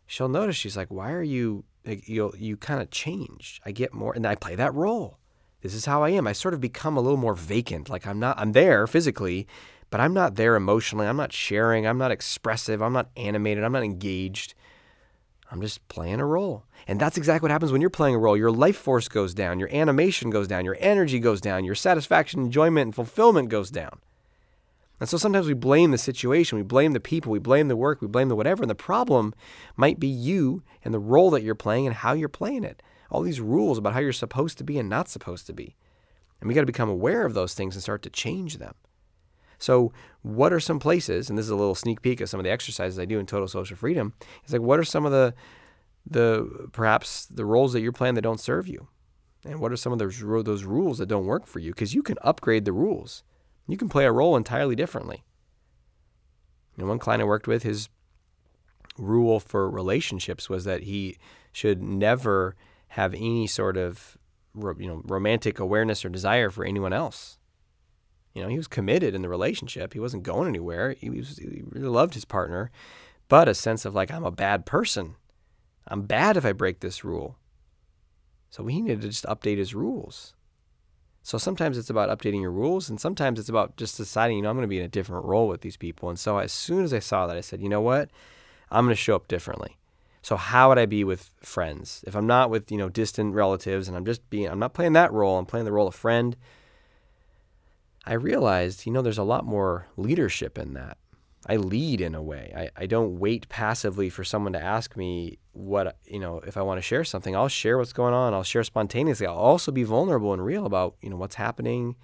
she'll 0.07 0.29
notice 0.29 0.57
she's 0.57 0.77
like, 0.77 0.91
"Why 0.91 1.13
are 1.13 1.23
you 1.23 1.65
you 1.85 2.33
you 2.37 2.57
kind 2.57 2.81
of 2.81 2.91
change? 2.91 3.61
I 3.65 3.73
get 3.73 3.95
more, 3.95 4.13
and 4.15 4.27
I 4.27 4.35
play 4.35 4.55
that 4.55 4.75
role. 4.75 5.19
This 5.63 5.75
is 5.75 5.87
how 5.87 6.05
I 6.05 6.11
am. 6.11 6.27
I 6.27 6.33
sort 6.33 6.55
of 6.55 6.61
become 6.61 6.97
a 6.97 7.01
little 7.01 7.19
more 7.19 7.35
vacant. 7.35 7.89
Like 7.89 8.07
I'm 8.07 8.21
not. 8.21 8.39
I'm 8.39 8.53
there 8.53 8.87
physically, 8.87 9.47
but 9.91 10.01
I'm 10.01 10.15
not 10.15 10.37
there 10.37 10.55
emotionally. 10.55 11.07
I'm 11.07 11.17
not 11.17 11.33
sharing. 11.33 11.87
I'm 11.87 11.99
not 11.99 12.13
expressive. 12.13 12.81
I'm 12.81 12.93
not 12.93 13.11
animated. 13.17 13.65
I'm 13.65 13.73
not 13.73 13.83
engaged. 13.83 14.55
I'm 15.51 15.61
just 15.61 15.87
playing 15.89 16.21
a 16.21 16.27
role. 16.27 16.65
And 16.87 17.01
that's 17.01 17.17
exactly 17.17 17.47
what 17.47 17.53
happens 17.53 17.73
when 17.73 17.81
you're 17.81 17.91
playing 17.91 18.15
a 18.15 18.19
role. 18.19 18.37
Your 18.37 18.51
life 18.51 18.77
force 18.77 19.09
goes 19.09 19.33
down, 19.35 19.59
your 19.59 19.75
animation 19.75 20.31
goes 20.31 20.47
down, 20.47 20.65
your 20.65 20.77
energy 20.79 21.19
goes 21.19 21.41
down, 21.41 21.65
your 21.65 21.75
satisfaction, 21.75 22.41
enjoyment, 22.41 22.87
and 22.87 22.95
fulfillment 22.95 23.49
goes 23.49 23.71
down. 23.71 24.01
And 25.01 25.09
so 25.09 25.17
sometimes 25.17 25.47
we 25.47 25.55
blame 25.55 25.91
the 25.93 25.99
situation, 25.99 26.59
we 26.59 26.65
blame 26.65 26.93
the 26.93 27.01
people, 27.01 27.31
we 27.31 27.39
blame 27.39 27.69
the 27.69 27.77
work, 27.77 28.01
we 28.01 28.09
blame 28.09 28.29
the 28.29 28.37
whatever. 28.37 28.63
And 28.63 28.71
the 28.71 28.75
problem 28.75 29.33
might 29.77 30.01
be 30.01 30.09
you 30.09 30.63
and 30.85 30.93
the 30.93 30.99
role 30.99 31.31
that 31.31 31.43
you're 31.43 31.55
playing 31.55 31.87
and 31.87 31.95
how 31.95 32.15
you're 32.15 32.29
playing 32.29 32.65
it. 32.65 32.83
All 33.11 33.23
these 33.23 33.41
rules 33.41 33.79
about 33.79 33.95
how 33.95 34.01
you're 34.01 34.13
supposed 34.13 34.59
to 34.59 34.65
be 34.65 34.79
and 34.79 34.89
not 34.89 35.09
supposed 35.09 35.47
to 35.47 35.53
be. 35.53 35.77
And 36.41 36.49
we 36.49 36.55
got 36.55 36.63
to 36.63 36.67
become 36.67 36.91
aware 36.91 37.25
of 37.25 37.35
those 37.35 37.55
things 37.55 37.75
and 37.75 37.83
start 37.83 38.03
to 38.03 38.11
change 38.11 38.59
them. 38.59 38.75
So, 39.59 39.93
what 40.23 40.53
are 40.53 40.61
some 40.61 40.79
places, 40.79 41.29
and 41.29 41.39
this 41.39 41.45
is 41.47 41.51
a 41.51 41.57
little 41.57 41.75
sneak 41.75 42.03
peek 42.03 42.21
of 42.21 42.29
some 42.29 42.39
of 42.41 42.45
the 42.45 42.51
exercises 42.51 42.99
I 42.99 43.05
do 43.05 43.19
in 43.19 43.27
Total 43.27 43.49
Social 43.49 43.77
Freedom, 43.77 44.15
it's 44.43 44.53
like, 44.53 44.63
what 44.63 44.79
are 44.79 44.85
some 44.85 45.05
of 45.05 45.13
the, 45.13 45.35
the 46.07 46.69
perhaps 46.73 47.27
the 47.27 47.45
roles 47.45 47.73
that 47.73 47.81
you're 47.81 47.93
playing 47.93 48.15
that 48.15 48.23
don't 48.23 48.41
serve 48.41 48.69
you? 48.69 48.89
And 49.45 49.61
what 49.61 49.73
are 49.73 49.77
some 49.77 49.93
of 49.93 49.99
those, 49.99 50.19
those 50.21 50.65
rules 50.65 50.99
that 50.99 51.07
don't 51.07 51.27
work 51.27 51.47
for 51.47 51.59
you? 51.59 51.73
Because 51.73 51.95
you 51.95 52.03
can 52.03 52.17
upgrade 52.23 52.65
the 52.65 52.73
rules. 52.73 53.23
You 53.67 53.77
can 53.77 53.89
play 53.89 54.05
a 54.05 54.13
role 54.13 54.37
entirely 54.37 54.75
differently. 54.75 55.25
And 56.77 56.89
one 56.89 56.99
client 56.99 57.23
I 57.23 57.27
worked 57.27 57.47
with, 57.47 57.63
his 57.63 57.89
rule 58.97 59.41
for 59.41 59.71
relationships 59.71 60.49
was 60.49 60.65
that 60.65 60.85
he 60.85 61.19
should 61.53 61.83
never 61.83 62.57
have 62.89 63.15
any 63.15 63.47
sort 63.47 63.77
of 63.77 64.17
you 64.55 64.89
know 64.89 65.03
romantic 65.05 65.61
awareness 65.61 66.05
or 66.05 66.09
desire 66.09 66.51
for 66.51 66.65
anyone 66.65 66.93
else. 66.93 67.39
You 68.35 68.43
know, 68.43 68.49
he 68.49 68.57
was 68.57 68.69
committed 68.69 69.15
in 69.15 69.23
the 69.23 69.29
relationship. 69.29 69.93
He 69.93 70.01
wasn't 70.01 70.23
going 70.23 70.49
anywhere. 70.49 70.95
He 70.99 71.11
was 71.11 71.39
he 71.39 71.63
really 71.69 71.89
loved 71.89 72.15
his 72.15 72.25
partner, 72.25 72.71
but 73.29 73.49
a 73.49 73.55
sense 73.55 73.85
of 73.85 73.95
like 73.95 74.11
I'm 74.11 74.25
a 74.25 74.31
bad 74.31 74.67
person. 74.67 75.17
I'm 75.87 76.03
bad 76.03 76.37
if 76.37 76.45
I 76.45 76.53
break 76.53 76.81
this 76.81 77.05
rule. 77.05 77.37
So 78.51 78.67
he 78.67 78.81
needed 78.81 79.03
to 79.03 79.09
just 79.09 79.25
update 79.25 79.59
his 79.59 79.75
rules. 79.75 80.35
So 81.23 81.37
sometimes 81.37 81.77
it's 81.77 81.91
about 81.91 82.09
updating 82.09 82.41
your 82.41 82.51
rules, 82.51 82.89
and 82.89 82.99
sometimes 82.99 83.39
it's 83.39 83.51
about 83.51 83.77
just 83.77 83.97
deciding, 83.97 84.39
you 84.39 84.43
know, 84.43 84.51
I'm 84.51 84.57
going 84.57 84.63
to 84.63 84.69
be 84.69 84.79
in 84.79 84.85
a 84.85 84.89
different 84.89 85.27
role 85.27 85.47
with 85.49 85.61
these 85.61 85.77
people. 85.77 86.09
And 86.09 86.19
so 86.19 86.39
as 86.39 86.53
soon 86.53 86.85
as 86.85 86.95
I 86.95 87.01
saw 87.01 87.27
that, 87.27 87.37
I 87.37 87.43
said, 87.43 87.61
you 87.61 87.69
know 87.69 87.83
what? 87.83 88.09
I'm 88.71 88.85
going 88.87 88.97
to 88.97 89.01
show 89.01 89.17
up 89.17 89.29
differently. 89.29 89.77
So 90.23 90.37
how 90.37 90.69
would 90.69 90.79
I 90.79 90.87
be 90.87 91.05
with 91.05 91.31
friends? 91.41 92.05
If 92.07 92.17
I'm 92.17 92.27
not 92.27 92.51
with, 92.51 92.71
you 92.71 92.79
know, 92.79 92.89
distant 92.89 93.35
relatives 93.35 93.89
and 93.89 93.97
I'm 93.97 94.05
just 94.05 94.29
being 94.31 94.49
I'm 94.49 94.59
not 94.59 94.75
playing 94.75 94.93
that 94.95 95.13
role, 95.13 95.39
I'm 95.39 95.47
playing 95.47 95.65
the 95.65 95.73
role 95.73 95.89
of 95.89 95.95
friend. 95.95 96.37
I 98.07 98.15
realized, 98.15 98.87
you 98.87 98.93
know, 98.93 99.03
there's 99.03 99.19
a 99.19 99.23
lot 99.23 99.45
more 99.45 99.87
leadership 99.97 100.59
in 100.59 100.75
that. 100.75 100.99
I 101.47 101.57
lead 101.57 102.01
in 102.01 102.15
a 102.15 102.23
way. 102.23 102.53
I, 102.57 102.83
I 102.83 102.87
don't 102.87 103.19
wait 103.19 103.49
passively 103.49 104.11
for 104.11 104.25
someone 104.25 104.53
to 104.53 104.63
ask 104.63 104.97
me 104.97 105.39
what, 105.53 105.97
you 106.05 106.19
know, 106.19 106.41
if 106.47 106.57
I 106.57 106.63
want 106.63 106.79
to 106.79 106.83
share 106.83 107.05
something. 107.05 107.35
I'll 107.35 107.49
share 107.49 107.79
what's 107.79 107.93
going 107.93 108.15
on. 108.15 108.35
I'll 108.35 108.43
share 108.43 108.65
spontaneously. 108.65 109.27
I'll 109.27 109.35
also 109.35 109.73
be 109.73 109.85
vulnerable 109.85 110.33
and 110.33 110.45
real 110.45 110.67
about, 110.67 110.97
you 111.01 111.11
know, 111.11 111.17
what's 111.17 111.37
happening 111.37 111.97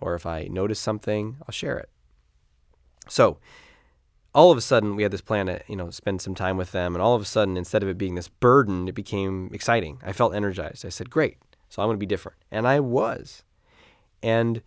or 0.00 0.14
if 0.14 0.26
I 0.26 0.44
notice 0.44 0.80
something, 0.80 1.36
I'll 1.42 1.52
share 1.52 1.78
it. 1.78 1.88
So, 3.08 3.38
all 4.34 4.50
of 4.50 4.58
a 4.58 4.60
sudden 4.60 4.94
we 4.94 5.02
had 5.02 5.12
this 5.12 5.20
plan 5.20 5.46
to, 5.46 5.60
you 5.66 5.76
know, 5.76 5.90
spend 5.90 6.22
some 6.22 6.34
time 6.34 6.56
with 6.56 6.72
them 6.72 6.94
and 6.94 7.02
all 7.02 7.14
of 7.14 7.22
a 7.22 7.26
sudden 7.26 7.56
instead 7.56 7.82
of 7.82 7.88
it 7.88 7.98
being 7.98 8.14
this 8.14 8.28
burden, 8.28 8.88
it 8.88 8.94
became 8.94 9.50
exciting. 9.52 10.00
I 10.04 10.12
felt 10.12 10.34
energized. 10.34 10.86
I 10.86 10.90
said, 10.90 11.10
"Great. 11.10 11.38
So 11.68 11.82
I'm 11.82 11.88
going 11.88 11.96
to 11.96 12.00
be 12.00 12.06
different." 12.06 12.38
And 12.50 12.66
I 12.66 12.78
was. 12.80 13.42
And 14.22 14.62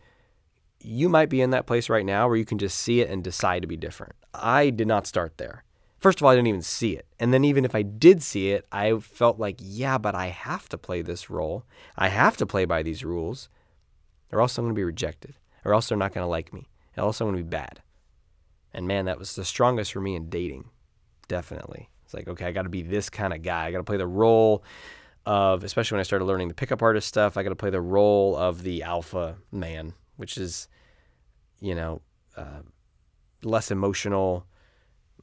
you 0.83 1.09
might 1.09 1.29
be 1.29 1.41
in 1.41 1.51
that 1.51 1.65
place 1.65 1.89
right 1.89 2.05
now 2.05 2.27
where 2.27 2.37
you 2.37 2.45
can 2.45 2.57
just 2.57 2.77
see 2.77 3.01
it 3.01 3.09
and 3.09 3.23
decide 3.23 3.61
to 3.61 3.67
be 3.67 3.77
different. 3.77 4.13
I 4.33 4.69
did 4.69 4.87
not 4.87 5.07
start 5.07 5.37
there. 5.37 5.63
First 5.99 6.19
of 6.19 6.25
all, 6.25 6.31
I 6.31 6.35
didn't 6.35 6.47
even 6.47 6.61
see 6.61 6.97
it. 6.97 7.07
And 7.17 7.33
then, 7.33 7.45
even 7.45 7.63
if 7.63 7.73
I 7.73 7.81
did 7.81 8.21
see 8.21 8.51
it, 8.51 8.65
I 8.71 8.99
felt 8.99 9.39
like, 9.39 9.55
yeah, 9.61 9.97
but 9.97 10.15
I 10.15 10.27
have 10.27 10.67
to 10.69 10.77
play 10.77 11.01
this 11.01 11.29
role. 11.29 11.63
I 11.95 12.09
have 12.09 12.35
to 12.37 12.45
play 12.45 12.65
by 12.65 12.83
these 12.83 13.05
rules, 13.05 13.47
or 14.31 14.41
else 14.41 14.57
I'm 14.57 14.65
going 14.65 14.75
to 14.75 14.79
be 14.79 14.83
rejected, 14.83 15.35
or 15.63 15.73
else 15.73 15.87
they're 15.87 15.97
not 15.97 16.13
going 16.13 16.25
to 16.25 16.29
like 16.29 16.51
me, 16.51 16.67
or 16.97 17.05
else 17.05 17.21
I'm 17.21 17.27
going 17.27 17.37
to 17.37 17.43
be 17.43 17.49
bad. 17.49 17.81
And 18.73 18.85
man, 18.85 19.05
that 19.05 19.17
was 19.17 19.35
the 19.35 19.45
strongest 19.45 19.93
for 19.93 20.01
me 20.01 20.15
in 20.15 20.29
dating. 20.29 20.69
Definitely. 21.29 21.89
It's 22.03 22.13
like, 22.13 22.27
okay, 22.27 22.47
I 22.47 22.51
got 22.51 22.63
to 22.63 22.69
be 22.69 22.81
this 22.81 23.09
kind 23.09 23.31
of 23.31 23.41
guy. 23.41 23.67
I 23.67 23.71
got 23.71 23.77
to 23.77 23.83
play 23.85 23.95
the 23.95 24.05
role 24.05 24.63
of, 25.25 25.63
especially 25.63 25.95
when 25.95 26.01
I 26.01 26.03
started 26.03 26.25
learning 26.25 26.49
the 26.49 26.53
pickup 26.53 26.81
artist 26.81 27.07
stuff, 27.07 27.37
I 27.37 27.43
got 27.43 27.49
to 27.49 27.55
play 27.55 27.69
the 27.69 27.79
role 27.79 28.35
of 28.35 28.63
the 28.63 28.83
alpha 28.83 29.37
man, 29.53 29.93
which 30.17 30.37
is, 30.37 30.67
you 31.59 31.75
know, 31.75 32.01
uh, 32.37 32.61
less 33.43 33.71
emotional, 33.71 34.45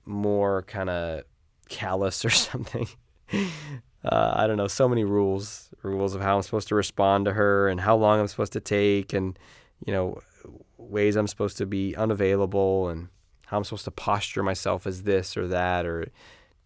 more 0.05 0.63
kind 0.63 0.91
of 0.91 1.23
callous 1.69 2.25
or 2.25 2.31
something. 2.31 2.89
Uh, 3.33 4.33
I 4.35 4.47
don't 4.47 4.57
know, 4.57 4.67
so 4.67 4.89
many 4.89 5.05
rules, 5.05 5.71
rules 5.83 6.15
of 6.15 6.23
how 6.23 6.37
I'm 6.37 6.43
supposed 6.43 6.69
to 6.69 6.75
respond 6.75 7.27
to 7.27 7.33
her 7.35 7.69
and 7.69 7.81
how 7.81 7.97
long 7.97 8.19
I'm 8.19 8.29
supposed 8.29 8.55
to 8.55 8.61
take 8.61 9.13
and, 9.13 9.39
you 9.85 9.93
know, 9.93 10.21
ways 10.79 11.17
I'm 11.17 11.27
supposed 11.27 11.59
to 11.59 11.67
be 11.67 11.95
unavailable 11.95 12.89
and 12.89 13.09
how 13.47 13.59
I'm 13.59 13.65
supposed 13.65 13.85
to 13.85 13.91
posture 13.91 14.43
myself 14.43 14.87
as 14.87 15.03
this 15.03 15.37
or 15.37 15.47
that 15.49 15.85
or 15.85 16.07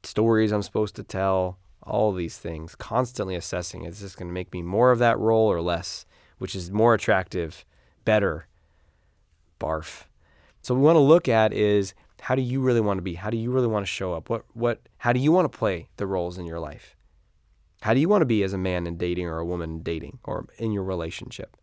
stories 0.05 0.53
I'm 0.53 0.63
supposed 0.63 0.97
to 0.97 1.03
tell, 1.03 1.59
all 1.83 2.13
these 2.13 2.39
things, 2.39 2.75
constantly 2.75 3.35
assessing 3.35 3.85
is 3.85 4.01
this 4.01 4.17
going 4.17 4.29
to 4.29 4.35
make 4.35 4.53
me 4.53 4.63
more 4.63 4.91
of 4.91 4.99
that 4.99 5.19
role 5.19 5.53
or 5.53 5.61
less, 5.61 6.07
which 6.39 6.55
is 6.55 6.71
more 6.71 6.95
attractive, 6.95 7.65
better, 8.05 8.47
barf. 9.61 10.05
So 10.63 10.75
we 10.75 10.81
want 10.81 10.97
to 10.97 11.01
look 11.01 11.29
at 11.29 11.53
is 11.53 11.95
how 12.21 12.35
do 12.35 12.43
you 12.43 12.61
really 12.61 12.81
want 12.81 12.99
to 12.99 13.03
be? 13.03 13.15
How 13.15 13.31
do 13.31 13.37
you 13.37 13.51
really 13.51 13.67
want 13.67 13.85
to 13.85 13.91
show 13.91 14.15
up? 14.15 14.31
What 14.31 14.45
what 14.55 14.81
how 14.99 15.13
do 15.13 15.21
you 15.21 15.33
want 15.33 15.51
to 15.51 15.59
play 15.59 15.89
the 15.97 16.07
roles 16.07 16.39
in 16.39 16.47
your 16.47 16.59
life? 16.59 16.97
How 17.83 17.93
do 17.93 18.01
you 18.01 18.09
want 18.09 18.23
to 18.23 18.27
be 18.27 18.43
as 18.43 18.55
a 18.55 18.59
man 18.59 18.87
in 18.87 18.97
dating 18.97 19.27
or 19.27 19.39
a 19.39 19.45
woman 19.45 19.71
in 19.71 19.83
dating 19.83 20.21
or 20.25 20.47
in 20.57 20.73
your 20.73 20.85
relationship? 20.85 21.57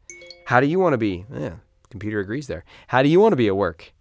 How 0.45 0.59
do 0.59 0.67
you 0.67 0.77
want 0.77 0.93
to 0.93 0.99
be? 0.99 1.25
Yeah, 1.33 1.55
computer 1.89 2.19
agrees 2.19 2.45
there. 2.45 2.63
How 2.89 3.01
do 3.01 3.09
you 3.09 3.19
want 3.19 3.31
to 3.31 3.37
be 3.37 3.47
at 3.47 3.57
work? 3.57 3.91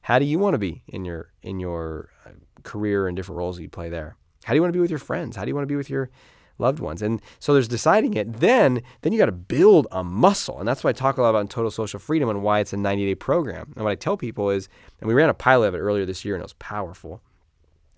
How 0.00 0.18
do 0.18 0.24
you 0.24 0.38
want 0.40 0.54
to 0.54 0.58
be 0.58 0.82
in 0.88 1.04
your 1.04 1.30
in 1.42 1.60
your 1.60 2.10
uh, 2.26 2.30
career 2.64 3.06
and 3.06 3.16
different 3.16 3.38
roles 3.38 3.56
that 3.56 3.62
you 3.62 3.68
play 3.68 3.88
there? 3.88 4.16
How 4.42 4.52
do 4.52 4.56
you 4.56 4.62
want 4.62 4.72
to 4.72 4.76
be 4.76 4.80
with 4.80 4.90
your 4.90 4.98
friends? 4.98 5.36
How 5.36 5.44
do 5.44 5.50
you 5.50 5.54
want 5.54 5.64
to 5.64 5.72
be 5.72 5.76
with 5.76 5.90
your 5.90 6.10
loved 6.58 6.80
ones. 6.80 7.02
And 7.02 7.22
so 7.38 7.52
there's 7.52 7.68
deciding 7.68 8.14
it. 8.14 8.40
Then 8.40 8.82
then 9.02 9.12
you 9.12 9.18
got 9.18 9.26
to 9.26 9.32
build 9.32 9.86
a 9.90 10.04
muscle. 10.04 10.58
And 10.58 10.68
that's 10.68 10.84
why 10.84 10.90
I 10.90 10.92
talk 10.92 11.16
a 11.16 11.22
lot 11.22 11.30
about 11.30 11.40
in 11.40 11.48
total 11.48 11.70
social 11.70 12.00
freedom 12.00 12.28
and 12.28 12.42
why 12.42 12.60
it's 12.60 12.72
a 12.72 12.76
90-day 12.76 13.14
program. 13.14 13.72
And 13.76 13.84
what 13.84 13.90
I 13.90 13.94
tell 13.94 14.16
people 14.16 14.50
is, 14.50 14.68
and 15.00 15.08
we 15.08 15.14
ran 15.14 15.28
a 15.28 15.34
pilot 15.34 15.68
of 15.68 15.74
it 15.74 15.78
earlier 15.78 16.04
this 16.04 16.24
year 16.24 16.34
and 16.34 16.42
it 16.42 16.44
was 16.44 16.54
powerful. 16.54 17.22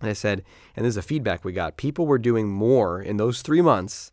And 0.00 0.08
I 0.08 0.14
said, 0.14 0.44
and 0.76 0.84
this 0.84 0.92
is 0.92 0.96
a 0.98 1.02
feedback 1.02 1.44
we 1.44 1.52
got. 1.52 1.76
People 1.76 2.06
were 2.06 2.18
doing 2.18 2.48
more 2.48 3.02
in 3.02 3.16
those 3.16 3.42
3 3.42 3.60
months 3.62 4.12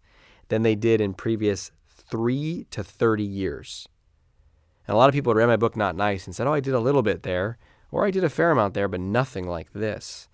than 0.50 0.64
they 0.64 0.76
did 0.76 1.02
in 1.02 1.14
previous 1.14 1.72
3 1.88 2.66
to 2.72 2.84
30 2.84 3.24
years. 3.24 3.88
And 4.88 4.96
a 4.96 4.98
lot 4.98 5.10
of 5.10 5.14
people 5.14 5.32
had 5.32 5.38
read 5.38 5.48
my 5.48 5.58
book 5.58 5.76
Not 5.76 5.96
Nice 5.96 6.26
and 6.26 6.34
said, 6.34 6.48
"Oh, 6.48 6.54
I 6.54 6.62
did 6.62 6.74
a 6.74 6.80
little 6.80 7.02
bit 7.02 7.24
there." 7.24 7.58
Or 7.92 8.06
I 8.06 8.12
did 8.12 8.24
a 8.24 8.30
fair 8.30 8.52
amount 8.52 8.74
there, 8.74 8.88
but 8.88 9.00
nothing 9.00 9.48
like 9.48 9.72
this. 9.74 10.28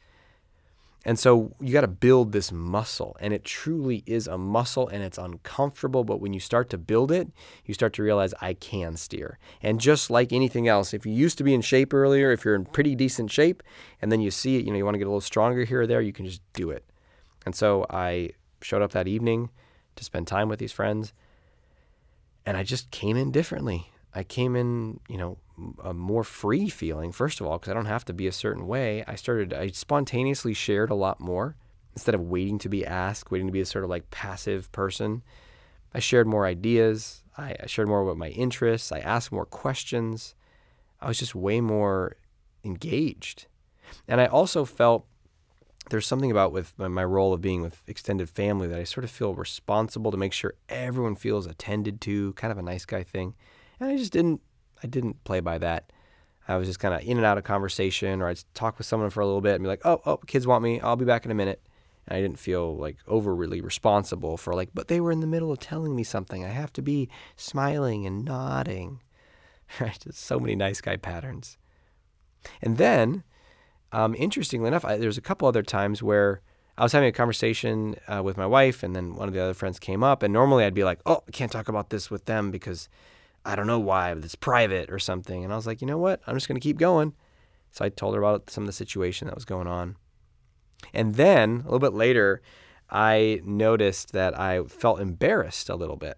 And 1.06 1.20
so 1.20 1.54
you 1.60 1.74
got 1.74 1.82
to 1.82 1.88
build 1.88 2.32
this 2.32 2.52
muscle, 2.52 3.18
and 3.20 3.34
it 3.34 3.44
truly 3.44 4.04
is 4.06 4.26
a 4.26 4.38
muscle 4.38 4.88
and 4.88 5.04
it's 5.04 5.18
uncomfortable. 5.18 6.06
But 6.06 6.22
when 6.22 6.32
you 6.32 6.40
start 6.40 6.70
to 6.70 6.78
build 6.78 7.12
it, 7.12 7.28
you 7.66 7.74
start 7.74 7.92
to 7.94 8.04
realize 8.04 8.34
I 8.40 8.54
can 8.54 8.96
steer. 8.96 9.38
And 9.62 9.82
just 9.82 10.10
like 10.10 10.32
anything 10.32 10.68
else, 10.68 10.94
if 10.94 11.06
you 11.06 11.12
used 11.12 11.38
to 11.40 11.44
be 11.44 11.54
in 11.54 11.62
shape 11.62 11.94
earlier, 11.94 12.32
if 12.32 12.46
you're 12.46 12.56
in 12.56 12.66
pretty 12.66 12.96
decent 12.96 13.32
shape, 13.32 13.62
and 14.02 14.12
then 14.12 14.22
you 14.22 14.32
see 14.32 14.58
it, 14.58 14.66
you 14.66 14.72
know, 14.72 14.78
you 14.78 14.86
want 14.86 14.96
to 14.96 15.00
get 15.00 15.08
a 15.08 15.10
little 15.10 15.20
stronger 15.20 15.66
here 15.66 15.82
or 15.82 15.88
there, 15.88 16.02
you 16.02 16.14
can 16.14 16.26
just 16.26 16.42
do 16.54 16.70
it. 16.70 16.86
And 17.46 17.54
so 17.54 17.86
I 17.90 18.30
showed 18.62 18.82
up 18.82 18.92
that 18.92 19.08
evening 19.08 19.50
to 19.98 20.06
spend 20.06 20.28
time 20.28 20.48
with 20.48 20.60
these 20.60 20.72
friends, 20.72 21.12
and 22.46 22.56
I 22.56 22.64
just 22.64 22.92
came 22.92 23.18
in 23.18 23.32
differently. 23.32 23.90
I 24.16 24.24
came 24.24 24.56
in, 24.56 25.00
you 25.08 25.18
know, 25.18 25.38
a 25.84 25.94
more 25.94 26.24
free 26.24 26.70
feeling, 26.70 27.12
first 27.12 27.40
of 27.40 27.48
all, 27.48 27.58
because 27.58 27.72
I 27.72 27.74
don't 27.74 27.86
have 27.86 28.06
to 28.06 28.14
be 28.14 28.28
a 28.28 28.32
certain 28.32 28.68
way. 28.68 29.04
I 29.08 29.16
started, 29.16 29.54
I 29.54 29.68
spontaneously 29.68 30.54
shared 30.54 30.90
a 30.90 30.96
lot 30.96 31.20
more 31.20 31.56
instead 31.94 32.16
of 32.16 32.22
waiting 32.22 32.58
to 32.60 32.70
be 32.70 32.86
asked, 32.86 33.32
waiting 33.32 33.48
to 33.48 33.54
be 33.54 33.62
a 33.62 33.66
sort 33.66 33.84
of 33.84 33.90
like 33.90 34.10
passive 34.10 34.72
person. 34.72 35.22
I 35.94 36.00
shared 36.00 36.28
more 36.28 36.46
ideas. 36.46 37.24
I, 37.38 37.56
shared 37.68 37.88
more 37.88 38.02
about 38.02 38.18
my 38.18 38.30
interests. 38.30 38.92
I 38.92 39.00
asked 39.00 39.32
more 39.32 39.46
questions. 39.46 40.36
I 41.02 41.08
was 41.08 41.20
just 41.20 41.36
way 41.36 41.62
more 41.62 42.16
engaged. 42.64 43.48
And 44.08 44.20
I 44.20 44.26
also 44.26 44.66
felt 44.66 45.06
there's 45.90 46.08
something 46.08 46.32
about 46.32 46.52
with 46.52 46.78
my 46.80 47.04
role 47.04 47.34
of 47.34 47.42
being 47.42 47.62
with 47.62 47.84
extended 47.88 48.30
family 48.30 48.68
that 48.68 48.80
I 48.80 48.86
sort 48.86 49.04
of 49.04 49.12
feel 49.12 49.36
responsible 49.36 50.12
to 50.12 50.18
make 50.18 50.34
sure 50.34 50.54
everyone 50.70 51.16
feels 51.16 51.46
attended 51.46 52.02
to, 52.02 52.34
kind 52.34 52.52
of 52.52 52.58
a 52.58 52.64
nice 52.64 52.86
guy 52.86 53.04
thing. 53.04 53.36
And 53.84 53.92
I 53.92 53.98
just 53.98 54.14
didn't 54.14 54.42
I 54.82 54.88
didn't 54.88 55.24
play 55.24 55.40
by 55.40 55.58
that. 55.58 55.92
I 56.48 56.58
was 56.58 56.68
just 56.68 56.80
kind 56.80 56.94
of 56.94 57.02
in 57.02 57.18
and 57.18 57.26
out 57.26 57.38
of 57.38 57.44
conversation, 57.44 58.22
or 58.22 58.28
I'd 58.28 58.44
talk 58.54 58.78
with 58.78 58.88
someone 58.88 59.10
for 59.10 59.22
a 59.22 59.26
little 59.26 59.42
bit 59.42 59.56
and 59.56 59.64
be 59.64 59.68
like, 59.68 59.86
"Oh, 59.86 60.02
oh, 60.06 60.18
kids 60.18 60.48
want 60.48 60.64
me. 60.64 60.80
I'll 60.80 60.96
be 60.96 61.06
back 61.06 61.26
in 61.26 61.32
a 61.32 61.36
minute." 61.36 61.62
And 62.08 62.18
I 62.18 62.22
didn't 62.22 62.40
feel 62.40 62.76
like 62.76 62.98
overly 63.08 63.62
responsible 63.62 64.38
for 64.38 64.54
like, 64.54 64.70
but 64.74 64.88
they 64.88 65.00
were 65.00 65.12
in 65.12 65.22
the 65.22 65.28
middle 65.28 65.52
of 65.52 65.60
telling 65.60 65.96
me 65.96 66.04
something. 66.04 66.44
I 66.44 66.50
have 66.50 66.74
to 66.74 66.82
be 66.82 67.10
smiling 67.36 68.06
and 68.06 68.26
nodding. 68.26 69.02
Right? 69.80 69.98
Just 70.04 70.20
so 70.20 70.40
many 70.40 70.56
nice 70.56 70.82
guy 70.82 70.98
patterns. 70.98 71.58
And 72.62 72.78
then, 72.78 73.24
um, 73.92 74.14
interestingly 74.14 74.68
enough, 74.68 74.86
I, 74.86 74.98
there's 74.98 75.18
a 75.18 75.22
couple 75.22 75.48
other 75.48 75.64
times 75.64 76.04
where 76.04 76.42
I 76.78 76.84
was 76.84 76.92
having 76.92 77.10
a 77.10 77.14
conversation 77.14 77.96
uh, 78.08 78.22
with 78.22 78.38
my 78.38 78.46
wife, 78.46 78.84
and 78.84 78.96
then 78.96 79.16
one 79.16 79.28
of 79.28 79.34
the 79.34 79.42
other 79.42 79.56
friends 79.56 79.80
came 79.80 80.04
up, 80.04 80.22
and 80.22 80.32
normally 80.32 80.64
I'd 80.64 80.76
be 80.76 80.84
like, 80.84 81.00
"Oh, 81.08 81.24
I 81.28 81.32
can't 81.32 81.52
talk 81.52 81.70
about 81.70 81.90
this 81.90 82.12
with 82.12 82.26
them 82.26 82.52
because." 82.52 82.88
I 83.46 83.56
don't 83.56 83.68
know 83.68 83.80
why, 83.80 84.14
but 84.14 84.24
it's 84.24 84.36
private 84.36 84.90
or 84.90 85.00
something. 85.00 85.44
And 85.44 85.52
I 85.52 85.56
was 85.56 85.68
like, 85.68 85.82
you 85.82 85.88
know 85.88 85.98
what? 85.98 86.22
I'm 86.26 86.36
just 86.36 86.48
going 86.48 86.60
to 86.60 86.64
keep 86.64 86.78
going. 86.78 87.14
So 87.72 87.84
I 87.84 87.90
told 87.90 88.16
her 88.16 88.22
about 88.22 88.50
some 88.50 88.64
of 88.64 88.68
the 88.68 88.74
situation 88.74 89.28
that 89.28 89.36
was 89.36 89.46
going 89.46 89.68
on. 89.68 89.98
And 90.94 91.16
then 91.16 91.62
a 91.62 91.64
little 91.64 91.80
bit 91.80 91.94
later, 91.94 92.42
I 92.90 93.42
noticed 93.44 94.12
that 94.14 94.40
I 94.40 94.64
felt 94.64 95.02
embarrassed 95.02 95.70
a 95.70 95.76
little 95.76 95.96
bit. 95.96 96.18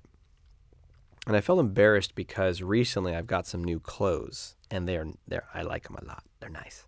And 1.26 1.36
I 1.36 1.42
felt 1.42 1.60
embarrassed 1.60 2.14
because 2.14 2.62
recently 2.62 3.16
I've 3.16 3.28
got 3.28 3.48
some 3.48 3.64
new 3.64 3.80
clothes 3.80 4.56
and 4.70 4.88
they're, 4.88 5.08
they're 5.28 5.46
I 5.54 5.64
like 5.64 5.84
them 5.84 5.98
a 6.00 6.06
lot. 6.06 6.24
They're 6.40 6.50
nice. 6.50 6.86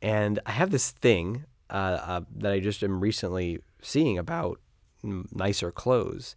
And 0.00 0.38
I 0.46 0.52
have 0.52 0.70
this 0.70 0.90
thing 0.90 1.44
uh, 1.68 2.00
uh, 2.02 2.20
that 2.36 2.52
I 2.52 2.60
just 2.60 2.82
am 2.82 3.00
recently 3.00 3.58
seeing 3.82 4.16
about 4.16 4.60
nicer 5.02 5.70
clothes. 5.70 6.36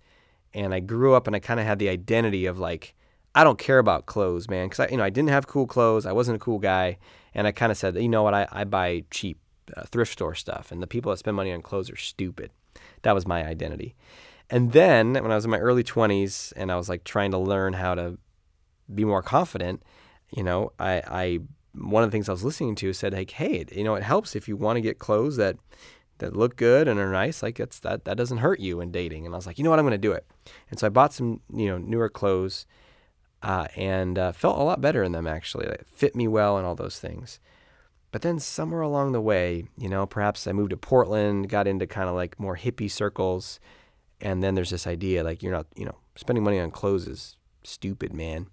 And 0.53 0.73
I 0.73 0.81
grew 0.81 1.13
up 1.13 1.27
and 1.27 1.35
I 1.35 1.39
kind 1.39 1.59
of 1.59 1.65
had 1.65 1.79
the 1.79 1.87
identity 1.87 2.45
of 2.45 2.59
like, 2.59 2.95
I 3.33 3.43
don't 3.43 3.57
care 3.57 3.79
about 3.79 4.05
clothes, 4.05 4.49
man, 4.49 4.67
because 4.67 4.81
I, 4.81 4.87
you 4.89 4.97
know, 4.97 5.03
I 5.03 5.09
didn't 5.09 5.29
have 5.29 5.47
cool 5.47 5.67
clothes. 5.67 6.05
I 6.05 6.11
wasn't 6.11 6.35
a 6.35 6.39
cool 6.39 6.59
guy, 6.59 6.97
and 7.33 7.47
I 7.47 7.51
kind 7.51 7.71
of 7.71 7.77
said, 7.77 7.95
you 7.95 8.09
know 8.09 8.23
what, 8.23 8.33
I, 8.33 8.47
I 8.51 8.63
buy 8.65 9.03
cheap 9.09 9.39
uh, 9.75 9.83
thrift 9.83 10.11
store 10.11 10.35
stuff, 10.35 10.71
and 10.71 10.81
the 10.81 10.87
people 10.87 11.11
that 11.11 11.17
spend 11.17 11.37
money 11.37 11.51
on 11.53 11.61
clothes 11.61 11.89
are 11.89 11.95
stupid. 11.95 12.51
That 13.03 13.15
was 13.15 13.27
my 13.27 13.45
identity, 13.45 13.95
And 14.49 14.71
then 14.71 15.13
when 15.13 15.31
I 15.31 15.35
was 15.35 15.45
in 15.45 15.51
my 15.51 15.59
early 15.59 15.83
20s 15.83 16.53
and 16.55 16.71
I 16.71 16.75
was 16.75 16.89
like 16.89 17.03
trying 17.03 17.31
to 17.31 17.37
learn 17.37 17.73
how 17.73 17.95
to 17.95 18.17
be 18.93 19.05
more 19.05 19.21
confident, 19.21 19.83
you 20.35 20.43
know, 20.43 20.71
I, 20.79 21.01
I 21.07 21.39
one 21.73 22.03
of 22.03 22.11
the 22.11 22.11
things 22.11 22.27
I 22.27 22.33
was 22.33 22.43
listening 22.43 22.75
to 22.75 22.93
said 22.93 23.13
like, 23.13 23.31
hey, 23.31 23.65
you 23.71 23.83
know, 23.83 23.95
it 23.95 24.03
helps 24.03 24.35
if 24.35 24.47
you 24.47 24.57
want 24.57 24.77
to 24.77 24.81
get 24.81 24.99
clothes 24.99 25.37
that 25.37 25.57
that 26.19 26.35
look 26.35 26.55
good 26.55 26.87
and 26.87 26.99
are 26.99 27.11
nice. 27.11 27.41
Like 27.41 27.57
that's 27.57 27.79
that 27.79 28.05
that 28.05 28.17
doesn't 28.17 28.39
hurt 28.39 28.59
you 28.59 28.81
in 28.81 28.91
dating. 28.91 29.25
And 29.25 29.33
I 29.33 29.37
was 29.37 29.47
like, 29.47 29.57
you 29.57 29.63
know 29.63 29.69
what, 29.69 29.79
I'm 29.79 29.85
going 29.85 29.91
to 29.91 29.97
do 29.97 30.11
it. 30.11 30.25
And 30.69 30.79
so 30.79 30.87
I 30.87 30.89
bought 30.89 31.13
some 31.13 31.41
you 31.53 31.67
know 31.67 31.77
newer 31.77 32.09
clothes, 32.09 32.65
uh, 33.43 33.67
and 33.75 34.17
uh, 34.17 34.31
felt 34.31 34.59
a 34.59 34.63
lot 34.63 34.81
better 34.81 35.03
in 35.03 35.11
them 35.11 35.27
actually. 35.27 35.65
It 35.65 35.85
fit 35.91 36.15
me 36.15 36.27
well 36.27 36.57
and 36.57 36.65
all 36.65 36.75
those 36.75 36.99
things. 36.99 37.39
But 38.11 38.23
then 38.23 38.39
somewhere 38.39 38.81
along 38.81 39.13
the 39.13 39.21
way, 39.21 39.65
you 39.77 39.87
know, 39.87 40.05
perhaps 40.05 40.45
I 40.45 40.51
moved 40.51 40.71
to 40.71 40.77
Portland, 40.77 41.49
got 41.49 41.67
into 41.67 41.87
kind 41.87 42.09
of 42.09 42.15
like 42.15 42.39
more 42.39 42.57
hippie 42.57 42.91
circles, 42.91 43.59
and 44.19 44.43
then 44.43 44.55
there's 44.55 44.69
this 44.69 44.85
idea 44.85 45.23
like 45.23 45.41
you're 45.41 45.53
not, 45.53 45.67
you 45.75 45.85
know, 45.85 45.95
spending 46.15 46.43
money 46.43 46.59
on 46.59 46.71
clothes 46.71 47.07
is 47.07 47.37
stupid, 47.63 48.13
man. 48.13 48.47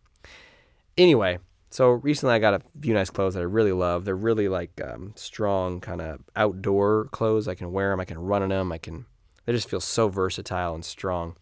Anyway, 0.97 1.39
so 1.71 1.91
recently 1.91 2.35
I 2.35 2.39
got 2.39 2.55
a 2.55 2.63
few 2.81 2.95
nice 2.95 3.11
clothes 3.11 3.35
that 3.35 3.41
I 3.41 3.45
really 3.45 3.73
love. 3.73 4.05
They're 4.05 4.17
really 4.17 4.49
like 4.49 4.81
um, 4.81 5.13
strong, 5.17 5.81
kind 5.81 6.01
of 6.01 6.21
outdoor 6.37 7.07
clothes. 7.07 7.49
I 7.49 7.55
can 7.55 7.73
wear 7.73 7.91
them. 7.91 8.01
I 8.01 8.05
can 8.05 8.19
run 8.19 8.43
in 8.43 8.51
them. 8.51 8.73
I 8.73 8.79
can. 8.79 9.07
They 9.45 9.53
just 9.53 9.69
feel 9.69 9.81
so 9.81 10.09
versatile 10.09 10.75
and 10.75 10.85
strong, 10.85 11.37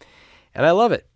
and 0.55 0.65
I 0.65 0.71
love 0.71 0.93
it. 0.93 1.07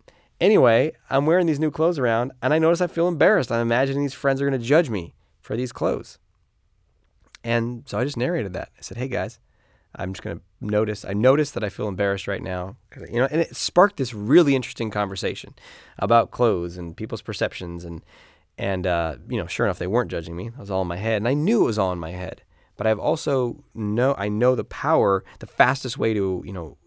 Anyway, 0.41 0.91
I'm 1.09 1.25
wearing 1.25 1.45
these 1.45 1.59
new 1.59 1.71
clothes 1.71 1.99
around, 1.99 2.33
and 2.41 2.53
I 2.53 2.59
notice 2.59 2.81
I 2.81 2.87
feel 2.87 3.07
embarrassed. 3.07 3.51
I'm 3.51 3.61
imagining 3.61 4.01
these 4.01 4.13
friends 4.13 4.41
are 4.41 4.49
going 4.49 4.59
to 4.59 4.65
judge 4.65 4.89
me 4.89 5.13
for 5.39 5.55
these 5.55 5.71
clothes, 5.71 6.17
and 7.43 7.83
so 7.85 7.99
I 7.99 8.03
just 8.03 8.17
narrated 8.17 8.51
that. 8.53 8.69
I 8.77 8.81
said, 8.81 8.97
"Hey 8.97 9.07
guys, 9.07 9.39
I'm 9.95 10.13
just 10.13 10.23
going 10.23 10.37
to 10.37 10.43
notice. 10.59 11.05
I 11.05 11.13
noticed 11.13 11.53
that 11.53 11.63
I 11.63 11.69
feel 11.69 11.87
embarrassed 11.87 12.27
right 12.27 12.41
now, 12.41 12.75
you 12.97 13.19
know." 13.19 13.27
And 13.31 13.39
it 13.39 13.55
sparked 13.55 13.97
this 13.97 14.13
really 14.13 14.55
interesting 14.55 14.89
conversation 14.89 15.53
about 15.99 16.31
clothes 16.31 16.75
and 16.75 16.97
people's 16.97 17.21
perceptions 17.21 17.85
and 17.85 18.03
and, 18.57 18.85
uh, 18.85 19.15
you 19.27 19.37
know, 19.37 19.47
sure 19.47 19.65
enough, 19.65 19.79
they 19.79 19.87
weren't 19.87 20.11
judging 20.11 20.35
me. 20.35 20.47
It 20.47 20.57
was 20.57 20.69
all 20.69 20.83
in 20.83 20.87
my 20.87 20.97
head. 20.97 21.17
And 21.17 21.27
I 21.27 21.33
knew 21.33 21.63
it 21.63 21.67
was 21.67 21.79
all 21.79 21.91
in 21.91 21.99
my 21.99 22.11
head. 22.11 22.43
But 22.77 22.85
I've 22.85 22.99
also 22.99 23.63
know, 23.73 24.13
I 24.17 24.29
know 24.29 24.55
the 24.55 24.63
power, 24.63 25.23
the 25.39 25.47
fastest 25.47 25.97
way 25.97 26.13
to, 26.13 26.43
you 26.45 26.53
know, 26.53 26.77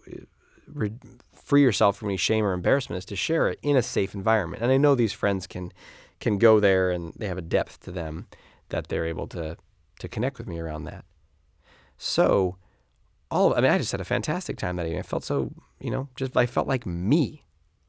re- 0.69 0.93
free 1.45 1.63
yourself 1.63 1.97
from 1.99 2.09
any 2.09 2.17
shame 2.17 2.45
or 2.45 2.53
embarrassment 2.53 2.99
is 2.99 3.05
to 3.05 3.17
share 3.17 3.49
it 3.49 3.59
in 3.63 3.77
a 3.77 3.83
safe 3.83 4.15
environment. 4.15 4.63
And 4.63 4.73
I 4.73 4.79
know 4.79 4.95
these 4.95 5.13
friends 5.13 5.47
can, 5.47 5.73
can 6.19 6.39
go 6.39 6.59
there 6.59 6.91
and 6.91 7.13
they 7.17 7.29
have 7.29 7.39
a 7.39 7.43
depth 7.43 7.81
to 7.81 7.93
them 7.93 8.27
that 8.71 8.89
they're 8.89 9.05
able 9.05 9.29
to, 9.29 9.57
to 9.99 10.09
connect 10.09 10.39
with 10.39 10.49
me 10.49 10.59
around 10.59 10.85
that. 10.85 11.05
So, 11.99 12.57
all 13.31 13.53
of, 13.53 13.59
I 13.59 13.61
mean, 13.61 13.71
I 13.71 13.79
just 13.79 13.93
had 13.93 14.01
a 14.01 14.05
fantastic 14.05 14.57
time 14.57 14.77
that 14.77 14.87
evening. 14.87 15.01
I 15.01 15.03
felt 15.03 15.23
so, 15.23 15.53
you 15.81 15.91
know, 15.91 16.09
just, 16.17 16.37
I 16.37 16.47
felt 16.47 16.67
like 16.67 16.87
me 16.87 17.44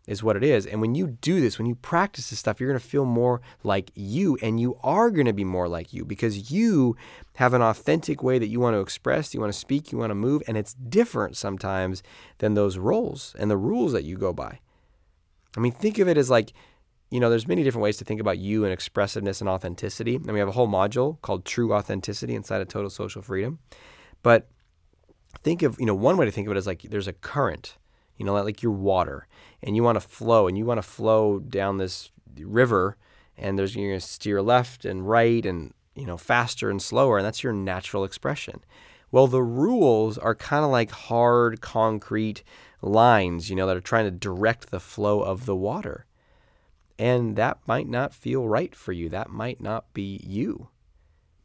is 0.07 0.23
what 0.23 0.35
it 0.35 0.43
is. 0.43 0.65
And 0.65 0.81
when 0.81 0.95
you 0.95 1.07
do 1.07 1.41
this, 1.41 1.57
when 1.57 1.65
you 1.65 1.75
practice 1.75 2.29
this 2.29 2.39
stuff, 2.39 2.59
you're 2.59 2.69
going 2.69 2.79
to 2.79 2.85
feel 2.85 3.05
more 3.05 3.41
like 3.63 3.91
you 3.95 4.37
and 4.41 4.59
you 4.59 4.77
are 4.83 5.09
going 5.09 5.25
to 5.25 5.33
be 5.33 5.43
more 5.43 5.67
like 5.67 5.93
you 5.93 6.05
because 6.05 6.51
you 6.51 6.95
have 7.35 7.53
an 7.53 7.61
authentic 7.61 8.21
way 8.21 8.37
that 8.37 8.47
you 8.47 8.59
want 8.59 8.75
to 8.75 8.81
express, 8.81 9.33
you 9.33 9.39
want 9.39 9.51
to 9.51 9.59
speak, 9.59 9.91
you 9.91 9.97
want 9.97 10.11
to 10.11 10.15
move, 10.15 10.43
and 10.47 10.57
it's 10.57 10.73
different 10.73 11.35
sometimes 11.37 12.03
than 12.37 12.53
those 12.53 12.77
roles 12.77 13.35
and 13.39 13.49
the 13.49 13.57
rules 13.57 13.93
that 13.93 14.03
you 14.03 14.17
go 14.17 14.31
by. 14.31 14.59
I 15.57 15.59
mean, 15.59 15.71
think 15.71 15.99
of 15.99 16.07
it 16.07 16.17
as 16.17 16.29
like, 16.29 16.53
you 17.09 17.19
know, 17.19 17.29
there's 17.29 17.47
many 17.47 17.63
different 17.63 17.83
ways 17.83 17.97
to 17.97 18.05
think 18.05 18.19
about 18.19 18.37
you 18.37 18.63
and 18.63 18.73
expressiveness 18.73 19.39
and 19.39 19.49
authenticity. 19.49 20.15
And 20.15 20.33
we 20.33 20.39
have 20.39 20.47
a 20.47 20.53
whole 20.53 20.67
module 20.67 21.21
called 21.21 21.45
True 21.45 21.73
Authenticity 21.73 22.35
inside 22.35 22.61
of 22.61 22.67
Total 22.67 22.89
Social 22.89 23.21
Freedom. 23.21 23.59
But 24.21 24.49
think 25.43 25.61
of, 25.61 25.79
you 25.79 25.85
know, 25.85 25.95
one 25.95 26.17
way 26.17 26.25
to 26.25 26.31
think 26.31 26.47
of 26.47 26.51
it 26.51 26.57
is 26.57 26.67
like 26.67 26.81
there's 26.81 27.07
a 27.07 27.13
current 27.13 27.77
you 28.17 28.25
know, 28.25 28.33
like 28.33 28.63
your 28.63 28.71
water, 28.71 29.27
and 29.61 29.75
you 29.75 29.83
want 29.83 29.95
to 29.95 30.07
flow, 30.07 30.47
and 30.47 30.57
you 30.57 30.65
want 30.65 30.77
to 30.77 30.87
flow 30.87 31.39
down 31.39 31.77
this 31.77 32.11
river, 32.39 32.97
and 33.37 33.57
there's 33.57 33.75
you're 33.75 33.89
going 33.89 33.99
to 33.99 34.05
steer 34.05 34.41
left 34.41 34.85
and 34.85 35.07
right, 35.07 35.45
and 35.45 35.73
you 35.95 36.05
know, 36.05 36.17
faster 36.17 36.69
and 36.69 36.81
slower, 36.81 37.17
and 37.17 37.25
that's 37.25 37.43
your 37.43 37.53
natural 37.53 38.03
expression. 38.03 38.61
Well, 39.11 39.27
the 39.27 39.43
rules 39.43 40.17
are 40.17 40.35
kind 40.35 40.65
of 40.65 40.71
like 40.71 40.91
hard 40.91 41.61
concrete 41.61 42.43
lines, 42.81 43.49
you 43.49 43.55
know, 43.55 43.67
that 43.67 43.77
are 43.77 43.81
trying 43.81 44.05
to 44.05 44.11
direct 44.11 44.71
the 44.71 44.79
flow 44.79 45.21
of 45.21 45.45
the 45.45 45.55
water. 45.55 46.05
And 46.97 47.35
that 47.35 47.59
might 47.67 47.87
not 47.87 48.13
feel 48.13 48.47
right 48.47 48.73
for 48.75 48.91
you. 48.91 49.09
That 49.09 49.29
might 49.29 49.61
not 49.61 49.93
be 49.93 50.21
you. 50.23 50.69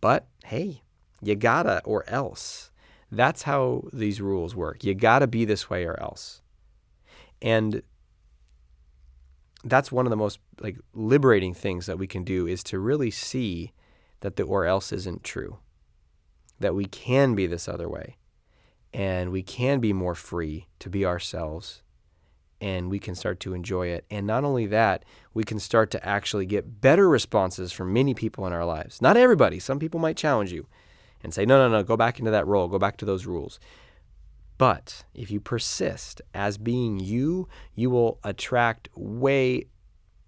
But 0.00 0.26
hey, 0.44 0.82
you 1.22 1.34
gotta 1.34 1.82
or 1.84 2.08
else. 2.08 2.70
That's 3.10 3.42
how 3.42 3.84
these 3.92 4.20
rules 4.20 4.54
work. 4.54 4.84
You 4.84 4.94
gotta 4.94 5.26
be 5.26 5.44
this 5.44 5.68
way 5.68 5.84
or 5.84 5.98
else. 6.00 6.39
And 7.42 7.82
that's 9.64 9.92
one 9.92 10.06
of 10.06 10.10
the 10.10 10.16
most 10.16 10.40
like 10.60 10.78
liberating 10.94 11.54
things 11.54 11.86
that 11.86 11.98
we 11.98 12.06
can 12.06 12.24
do 12.24 12.46
is 12.46 12.62
to 12.64 12.78
really 12.78 13.10
see 13.10 13.72
that 14.20 14.36
the 14.36 14.42
or 14.42 14.64
else 14.64 14.92
isn't 14.92 15.24
true. 15.24 15.58
That 16.58 16.74
we 16.74 16.84
can 16.84 17.34
be 17.34 17.46
this 17.46 17.68
other 17.68 17.88
way. 17.88 18.16
And 18.92 19.30
we 19.30 19.42
can 19.42 19.80
be 19.80 19.92
more 19.92 20.14
free 20.14 20.66
to 20.80 20.90
be 20.90 21.06
ourselves 21.06 21.82
and 22.60 22.90
we 22.90 22.98
can 22.98 23.14
start 23.14 23.40
to 23.40 23.54
enjoy 23.54 23.86
it. 23.86 24.04
And 24.10 24.26
not 24.26 24.44
only 24.44 24.66
that, 24.66 25.04
we 25.32 25.44
can 25.44 25.58
start 25.58 25.90
to 25.92 26.06
actually 26.06 26.44
get 26.46 26.80
better 26.80 27.08
responses 27.08 27.72
from 27.72 27.92
many 27.92 28.12
people 28.12 28.46
in 28.46 28.52
our 28.52 28.64
lives. 28.64 29.00
Not 29.00 29.16
everybody. 29.16 29.58
Some 29.58 29.78
people 29.78 29.98
might 29.98 30.16
challenge 30.16 30.52
you 30.52 30.66
and 31.22 31.32
say, 31.32 31.46
no, 31.46 31.58
no, 31.58 31.74
no, 31.74 31.82
go 31.82 31.96
back 31.96 32.18
into 32.18 32.30
that 32.30 32.46
role, 32.46 32.68
go 32.68 32.78
back 32.78 32.96
to 32.98 33.04
those 33.04 33.26
rules. 33.26 33.58
But 34.60 35.04
if 35.14 35.30
you 35.30 35.40
persist 35.40 36.20
as 36.34 36.58
being 36.58 37.00
you, 37.00 37.48
you 37.74 37.88
will 37.88 38.18
attract 38.22 38.90
way 38.94 39.68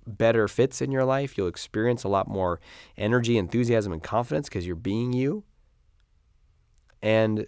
better 0.07 0.49
fits 0.49 0.81
in 0.81 0.91
your 0.91 1.05
life. 1.05 1.37
You'll 1.37 1.49
experience 1.49 2.03
a 2.03 2.09
lot 2.09 2.29
more 2.29 2.59
energy, 2.97 3.37
enthusiasm, 3.37 3.93
and 3.93 4.03
confidence 4.03 4.49
because 4.49 4.67
you're 4.67 4.75
being 4.75 5.13
you. 5.13 5.45
And 7.03 7.45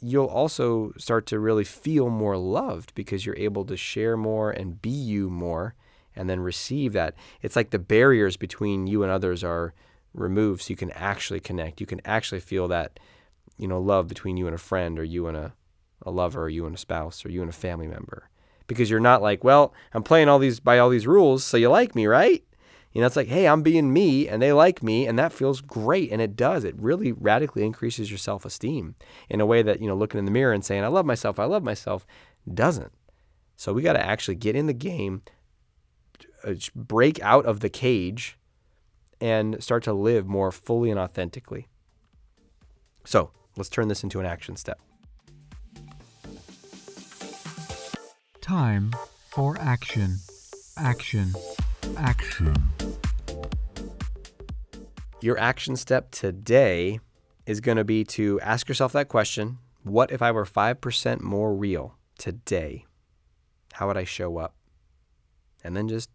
you'll 0.00 0.24
also 0.24 0.94
start 0.96 1.26
to 1.26 1.38
really 1.38 1.64
feel 1.64 2.08
more 2.08 2.38
loved 2.38 2.94
because 2.94 3.26
you're 3.26 3.36
able 3.36 3.66
to 3.66 3.76
share 3.76 4.16
more 4.16 4.50
and 4.50 4.80
be 4.80 4.88
you 4.88 5.28
more 5.28 5.74
and 6.14 6.30
then 6.30 6.40
receive 6.40 6.94
that. 6.94 7.14
It's 7.42 7.56
like 7.56 7.68
the 7.68 7.78
barriers 7.78 8.38
between 8.38 8.86
you 8.86 9.02
and 9.02 9.12
others 9.12 9.44
are 9.44 9.74
removed 10.14 10.62
so 10.62 10.70
you 10.70 10.76
can 10.76 10.92
actually 10.92 11.40
connect. 11.40 11.78
You 11.78 11.86
can 11.86 12.00
actually 12.06 12.40
feel 12.40 12.68
that, 12.68 12.98
you 13.58 13.68
know, 13.68 13.78
love 13.78 14.08
between 14.08 14.38
you 14.38 14.46
and 14.46 14.54
a 14.54 14.58
friend 14.58 14.98
or 14.98 15.04
you 15.04 15.26
and 15.26 15.36
a 15.36 15.52
a 16.02 16.10
lover, 16.10 16.44
or 16.44 16.48
you 16.48 16.66
and 16.66 16.74
a 16.74 16.78
spouse, 16.78 17.24
or 17.24 17.30
you 17.30 17.40
and 17.40 17.50
a 17.50 17.54
family 17.54 17.86
member. 17.86 18.28
Because 18.66 18.90
you're 18.90 19.00
not 19.00 19.22
like, 19.22 19.44
well, 19.44 19.72
I'm 19.94 20.02
playing 20.02 20.28
all 20.28 20.38
these 20.38 20.60
by 20.60 20.78
all 20.78 20.90
these 20.90 21.06
rules, 21.06 21.44
so 21.44 21.56
you 21.56 21.68
like 21.68 21.94
me, 21.94 22.06
right? 22.06 22.42
You 22.96 23.02
know, 23.02 23.06
it's 23.08 23.16
like, 23.16 23.28
hey, 23.28 23.46
I'm 23.46 23.60
being 23.60 23.92
me 23.92 24.26
and 24.26 24.40
they 24.40 24.54
like 24.54 24.82
me, 24.82 25.06
and 25.06 25.18
that 25.18 25.30
feels 25.30 25.60
great. 25.60 26.10
And 26.10 26.22
it 26.22 26.34
does. 26.34 26.64
It 26.64 26.74
really 26.78 27.12
radically 27.12 27.62
increases 27.62 28.10
your 28.10 28.16
self 28.16 28.46
esteem 28.46 28.94
in 29.28 29.42
a 29.42 29.44
way 29.44 29.60
that, 29.60 29.82
you 29.82 29.86
know, 29.86 29.94
looking 29.94 30.18
in 30.18 30.24
the 30.24 30.30
mirror 30.30 30.54
and 30.54 30.64
saying, 30.64 30.82
I 30.82 30.86
love 30.86 31.04
myself, 31.04 31.38
I 31.38 31.44
love 31.44 31.62
myself, 31.62 32.06
doesn't. 32.52 32.92
So 33.54 33.74
we 33.74 33.82
got 33.82 33.92
to 33.92 34.02
actually 34.02 34.36
get 34.36 34.56
in 34.56 34.66
the 34.66 34.72
game, 34.72 35.20
uh, 36.42 36.54
break 36.74 37.20
out 37.20 37.44
of 37.44 37.60
the 37.60 37.68
cage, 37.68 38.38
and 39.20 39.62
start 39.62 39.82
to 39.84 39.92
live 39.92 40.26
more 40.26 40.50
fully 40.50 40.90
and 40.90 40.98
authentically. 40.98 41.68
So 43.04 43.30
let's 43.58 43.68
turn 43.68 43.88
this 43.88 44.04
into 44.04 44.20
an 44.20 44.26
action 44.26 44.56
step. 44.56 44.80
Time 48.46 48.92
for 49.26 49.58
action. 49.58 50.18
Action. 50.76 51.32
Action. 51.96 52.54
Your 55.20 55.36
action 55.36 55.74
step 55.74 56.12
today 56.12 57.00
is 57.44 57.60
going 57.60 57.76
to 57.76 57.82
be 57.82 58.04
to 58.04 58.38
ask 58.42 58.68
yourself 58.68 58.92
that 58.92 59.08
question 59.08 59.58
What 59.82 60.12
if 60.12 60.22
I 60.22 60.30
were 60.30 60.44
5% 60.44 61.22
more 61.22 61.56
real 61.56 61.96
today? 62.18 62.84
How 63.72 63.88
would 63.88 63.96
I 63.96 64.04
show 64.04 64.38
up? 64.38 64.54
And 65.64 65.76
then 65.76 65.88
just 65.88 66.08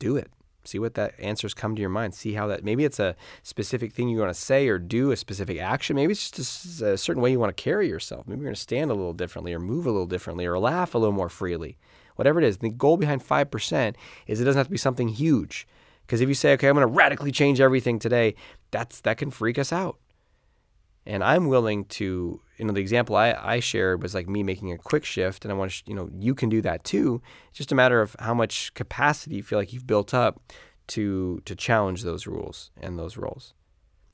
do 0.00 0.16
it. 0.16 0.32
See 0.68 0.78
what 0.78 0.94
that 0.94 1.14
answers 1.18 1.54
come 1.54 1.74
to 1.74 1.80
your 1.80 1.90
mind. 1.90 2.14
See 2.14 2.34
how 2.34 2.46
that 2.48 2.62
maybe 2.62 2.84
it's 2.84 3.00
a 3.00 3.16
specific 3.42 3.92
thing 3.92 4.08
you 4.08 4.18
want 4.18 4.34
to 4.34 4.40
say 4.40 4.68
or 4.68 4.78
do, 4.78 5.10
a 5.10 5.16
specific 5.16 5.58
action. 5.58 5.96
Maybe 5.96 6.12
it's 6.12 6.30
just 6.30 6.82
a, 6.82 6.92
a 6.92 6.98
certain 6.98 7.22
way 7.22 7.30
you 7.30 7.40
want 7.40 7.56
to 7.56 7.62
carry 7.62 7.88
yourself. 7.88 8.26
Maybe 8.26 8.40
you're 8.40 8.46
going 8.46 8.54
to 8.54 8.60
stand 8.60 8.90
a 8.90 8.94
little 8.94 9.14
differently 9.14 9.54
or 9.54 9.58
move 9.58 9.86
a 9.86 9.90
little 9.90 10.06
differently 10.06 10.46
or 10.46 10.58
laugh 10.58 10.94
a 10.94 10.98
little 10.98 11.14
more 11.14 11.28
freely. 11.28 11.78
Whatever 12.16 12.40
it 12.40 12.44
is, 12.44 12.58
the 12.58 12.68
goal 12.68 12.96
behind 12.96 13.26
5% 13.26 13.94
is 14.26 14.40
it 14.40 14.44
doesn't 14.44 14.58
have 14.58 14.66
to 14.66 14.72
be 14.72 14.76
something 14.76 15.08
huge. 15.08 15.66
Because 16.06 16.20
if 16.20 16.28
you 16.28 16.34
say, 16.34 16.52
okay, 16.54 16.68
I'm 16.68 16.74
going 16.74 16.86
to 16.86 16.92
radically 16.92 17.30
change 17.30 17.60
everything 17.60 17.98
today, 17.98 18.34
that's 18.70 19.00
that 19.02 19.18
can 19.18 19.30
freak 19.30 19.58
us 19.58 19.72
out. 19.72 19.98
And 21.08 21.24
I'm 21.24 21.48
willing 21.48 21.86
to, 21.86 22.38
you 22.58 22.64
know, 22.66 22.74
the 22.74 22.82
example 22.82 23.16
I, 23.16 23.32
I 23.32 23.60
shared 23.60 24.02
was 24.02 24.14
like 24.14 24.28
me 24.28 24.42
making 24.42 24.72
a 24.72 24.76
quick 24.76 25.06
shift, 25.06 25.46
and 25.46 25.50
I 25.50 25.56
want 25.56 25.72
to, 25.72 25.82
you 25.86 25.94
know, 25.94 26.10
you 26.12 26.34
can 26.34 26.50
do 26.50 26.60
that 26.60 26.84
too. 26.84 27.22
It's 27.48 27.56
just 27.56 27.72
a 27.72 27.74
matter 27.74 28.02
of 28.02 28.14
how 28.18 28.34
much 28.34 28.74
capacity 28.74 29.36
you 29.36 29.42
feel 29.42 29.58
like 29.58 29.72
you've 29.72 29.86
built 29.86 30.12
up 30.12 30.52
to 30.88 31.40
to 31.46 31.56
challenge 31.56 32.02
those 32.02 32.26
rules 32.26 32.70
and 32.78 32.98
those 32.98 33.16
roles. 33.16 33.54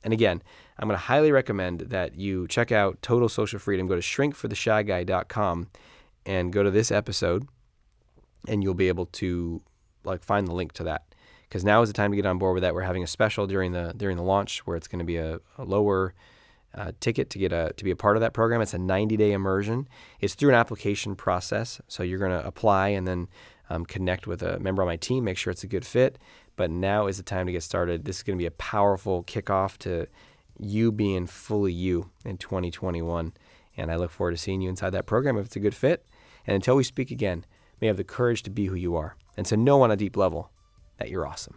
And 0.04 0.12
again, 0.12 0.40
I'm 0.78 0.86
going 0.86 0.96
to 0.96 1.04
highly 1.04 1.32
recommend 1.32 1.80
that 1.80 2.14
you 2.14 2.46
check 2.46 2.70
out 2.70 3.02
Total 3.02 3.28
Social 3.28 3.58
Freedom. 3.58 3.88
Go 3.88 3.96
to 3.96 4.00
shrinkfortheshyguy.com 4.00 5.70
and 6.26 6.52
go 6.52 6.62
to 6.62 6.70
this 6.70 6.92
episode 6.92 7.48
and 8.46 8.62
you'll 8.62 8.74
be 8.74 8.88
able 8.88 9.06
to 9.06 9.62
like 10.04 10.22
find 10.22 10.46
the 10.46 10.52
link 10.52 10.72
to 10.74 10.84
that 10.84 11.06
because 11.48 11.64
now 11.64 11.82
is 11.82 11.88
the 11.88 11.94
time 11.94 12.12
to 12.12 12.16
get 12.16 12.26
on 12.26 12.38
board 12.38 12.54
with 12.54 12.62
that. 12.62 12.72
We're 12.72 12.82
having 12.82 13.02
a 13.02 13.08
special 13.08 13.48
during 13.48 13.72
the 13.72 13.92
during 13.96 14.16
the 14.16 14.22
launch 14.22 14.64
where 14.66 14.76
it's 14.76 14.86
going 14.86 15.00
to 15.00 15.04
be 15.04 15.16
a, 15.16 15.40
a 15.58 15.64
lower 15.64 16.14
uh, 16.76 16.92
ticket 17.00 17.30
to 17.30 17.38
get 17.38 17.52
a 17.52 17.72
to 17.76 17.84
be 17.84 17.90
a 17.90 17.96
part 17.96 18.16
of 18.16 18.20
that 18.20 18.32
program. 18.32 18.60
It's 18.60 18.74
a 18.74 18.78
90 18.78 19.16
day 19.16 19.32
immersion. 19.32 19.88
It's 20.20 20.34
through 20.34 20.50
an 20.50 20.54
application 20.54 21.14
process, 21.16 21.80
so 21.88 22.02
you're 22.02 22.18
going 22.18 22.38
to 22.38 22.46
apply 22.46 22.88
and 22.88 23.06
then 23.06 23.28
um, 23.70 23.84
connect 23.84 24.26
with 24.26 24.42
a 24.42 24.58
member 24.58 24.82
on 24.82 24.88
my 24.88 24.96
team, 24.96 25.24
make 25.24 25.38
sure 25.38 25.50
it's 25.50 25.64
a 25.64 25.68
good 25.68 25.86
fit. 25.86 26.18
But 26.56 26.70
now 26.70 27.06
is 27.06 27.16
the 27.16 27.22
time 27.22 27.46
to 27.46 27.52
get 27.52 27.62
started. 27.62 28.04
This 28.04 28.18
is 28.18 28.22
going 28.22 28.38
to 28.38 28.42
be 28.42 28.46
a 28.46 28.52
powerful 28.52 29.24
kickoff 29.24 29.78
to 29.78 30.06
you 30.58 30.92
being 30.92 31.26
fully 31.26 31.72
you 31.72 32.10
in 32.24 32.36
2021. 32.36 33.32
And 33.76 33.90
I 33.90 33.96
look 33.96 34.10
forward 34.10 34.32
to 34.32 34.36
seeing 34.36 34.60
you 34.60 34.68
inside 34.68 34.90
that 34.90 35.06
program 35.06 35.36
if 35.36 35.46
it's 35.46 35.56
a 35.56 35.60
good 35.60 35.74
fit. 35.74 36.06
And 36.46 36.54
until 36.54 36.76
we 36.76 36.84
speak 36.84 37.10
again, 37.10 37.44
may 37.80 37.88
have 37.88 37.96
the 37.96 38.04
courage 38.04 38.42
to 38.44 38.50
be 38.50 38.66
who 38.66 38.76
you 38.76 38.94
are 38.94 39.16
and 39.36 39.46
to 39.46 39.56
know 39.56 39.82
on 39.82 39.90
a 39.90 39.96
deep 39.96 40.16
level 40.16 40.52
that 40.98 41.10
you're 41.10 41.26
awesome. 41.26 41.56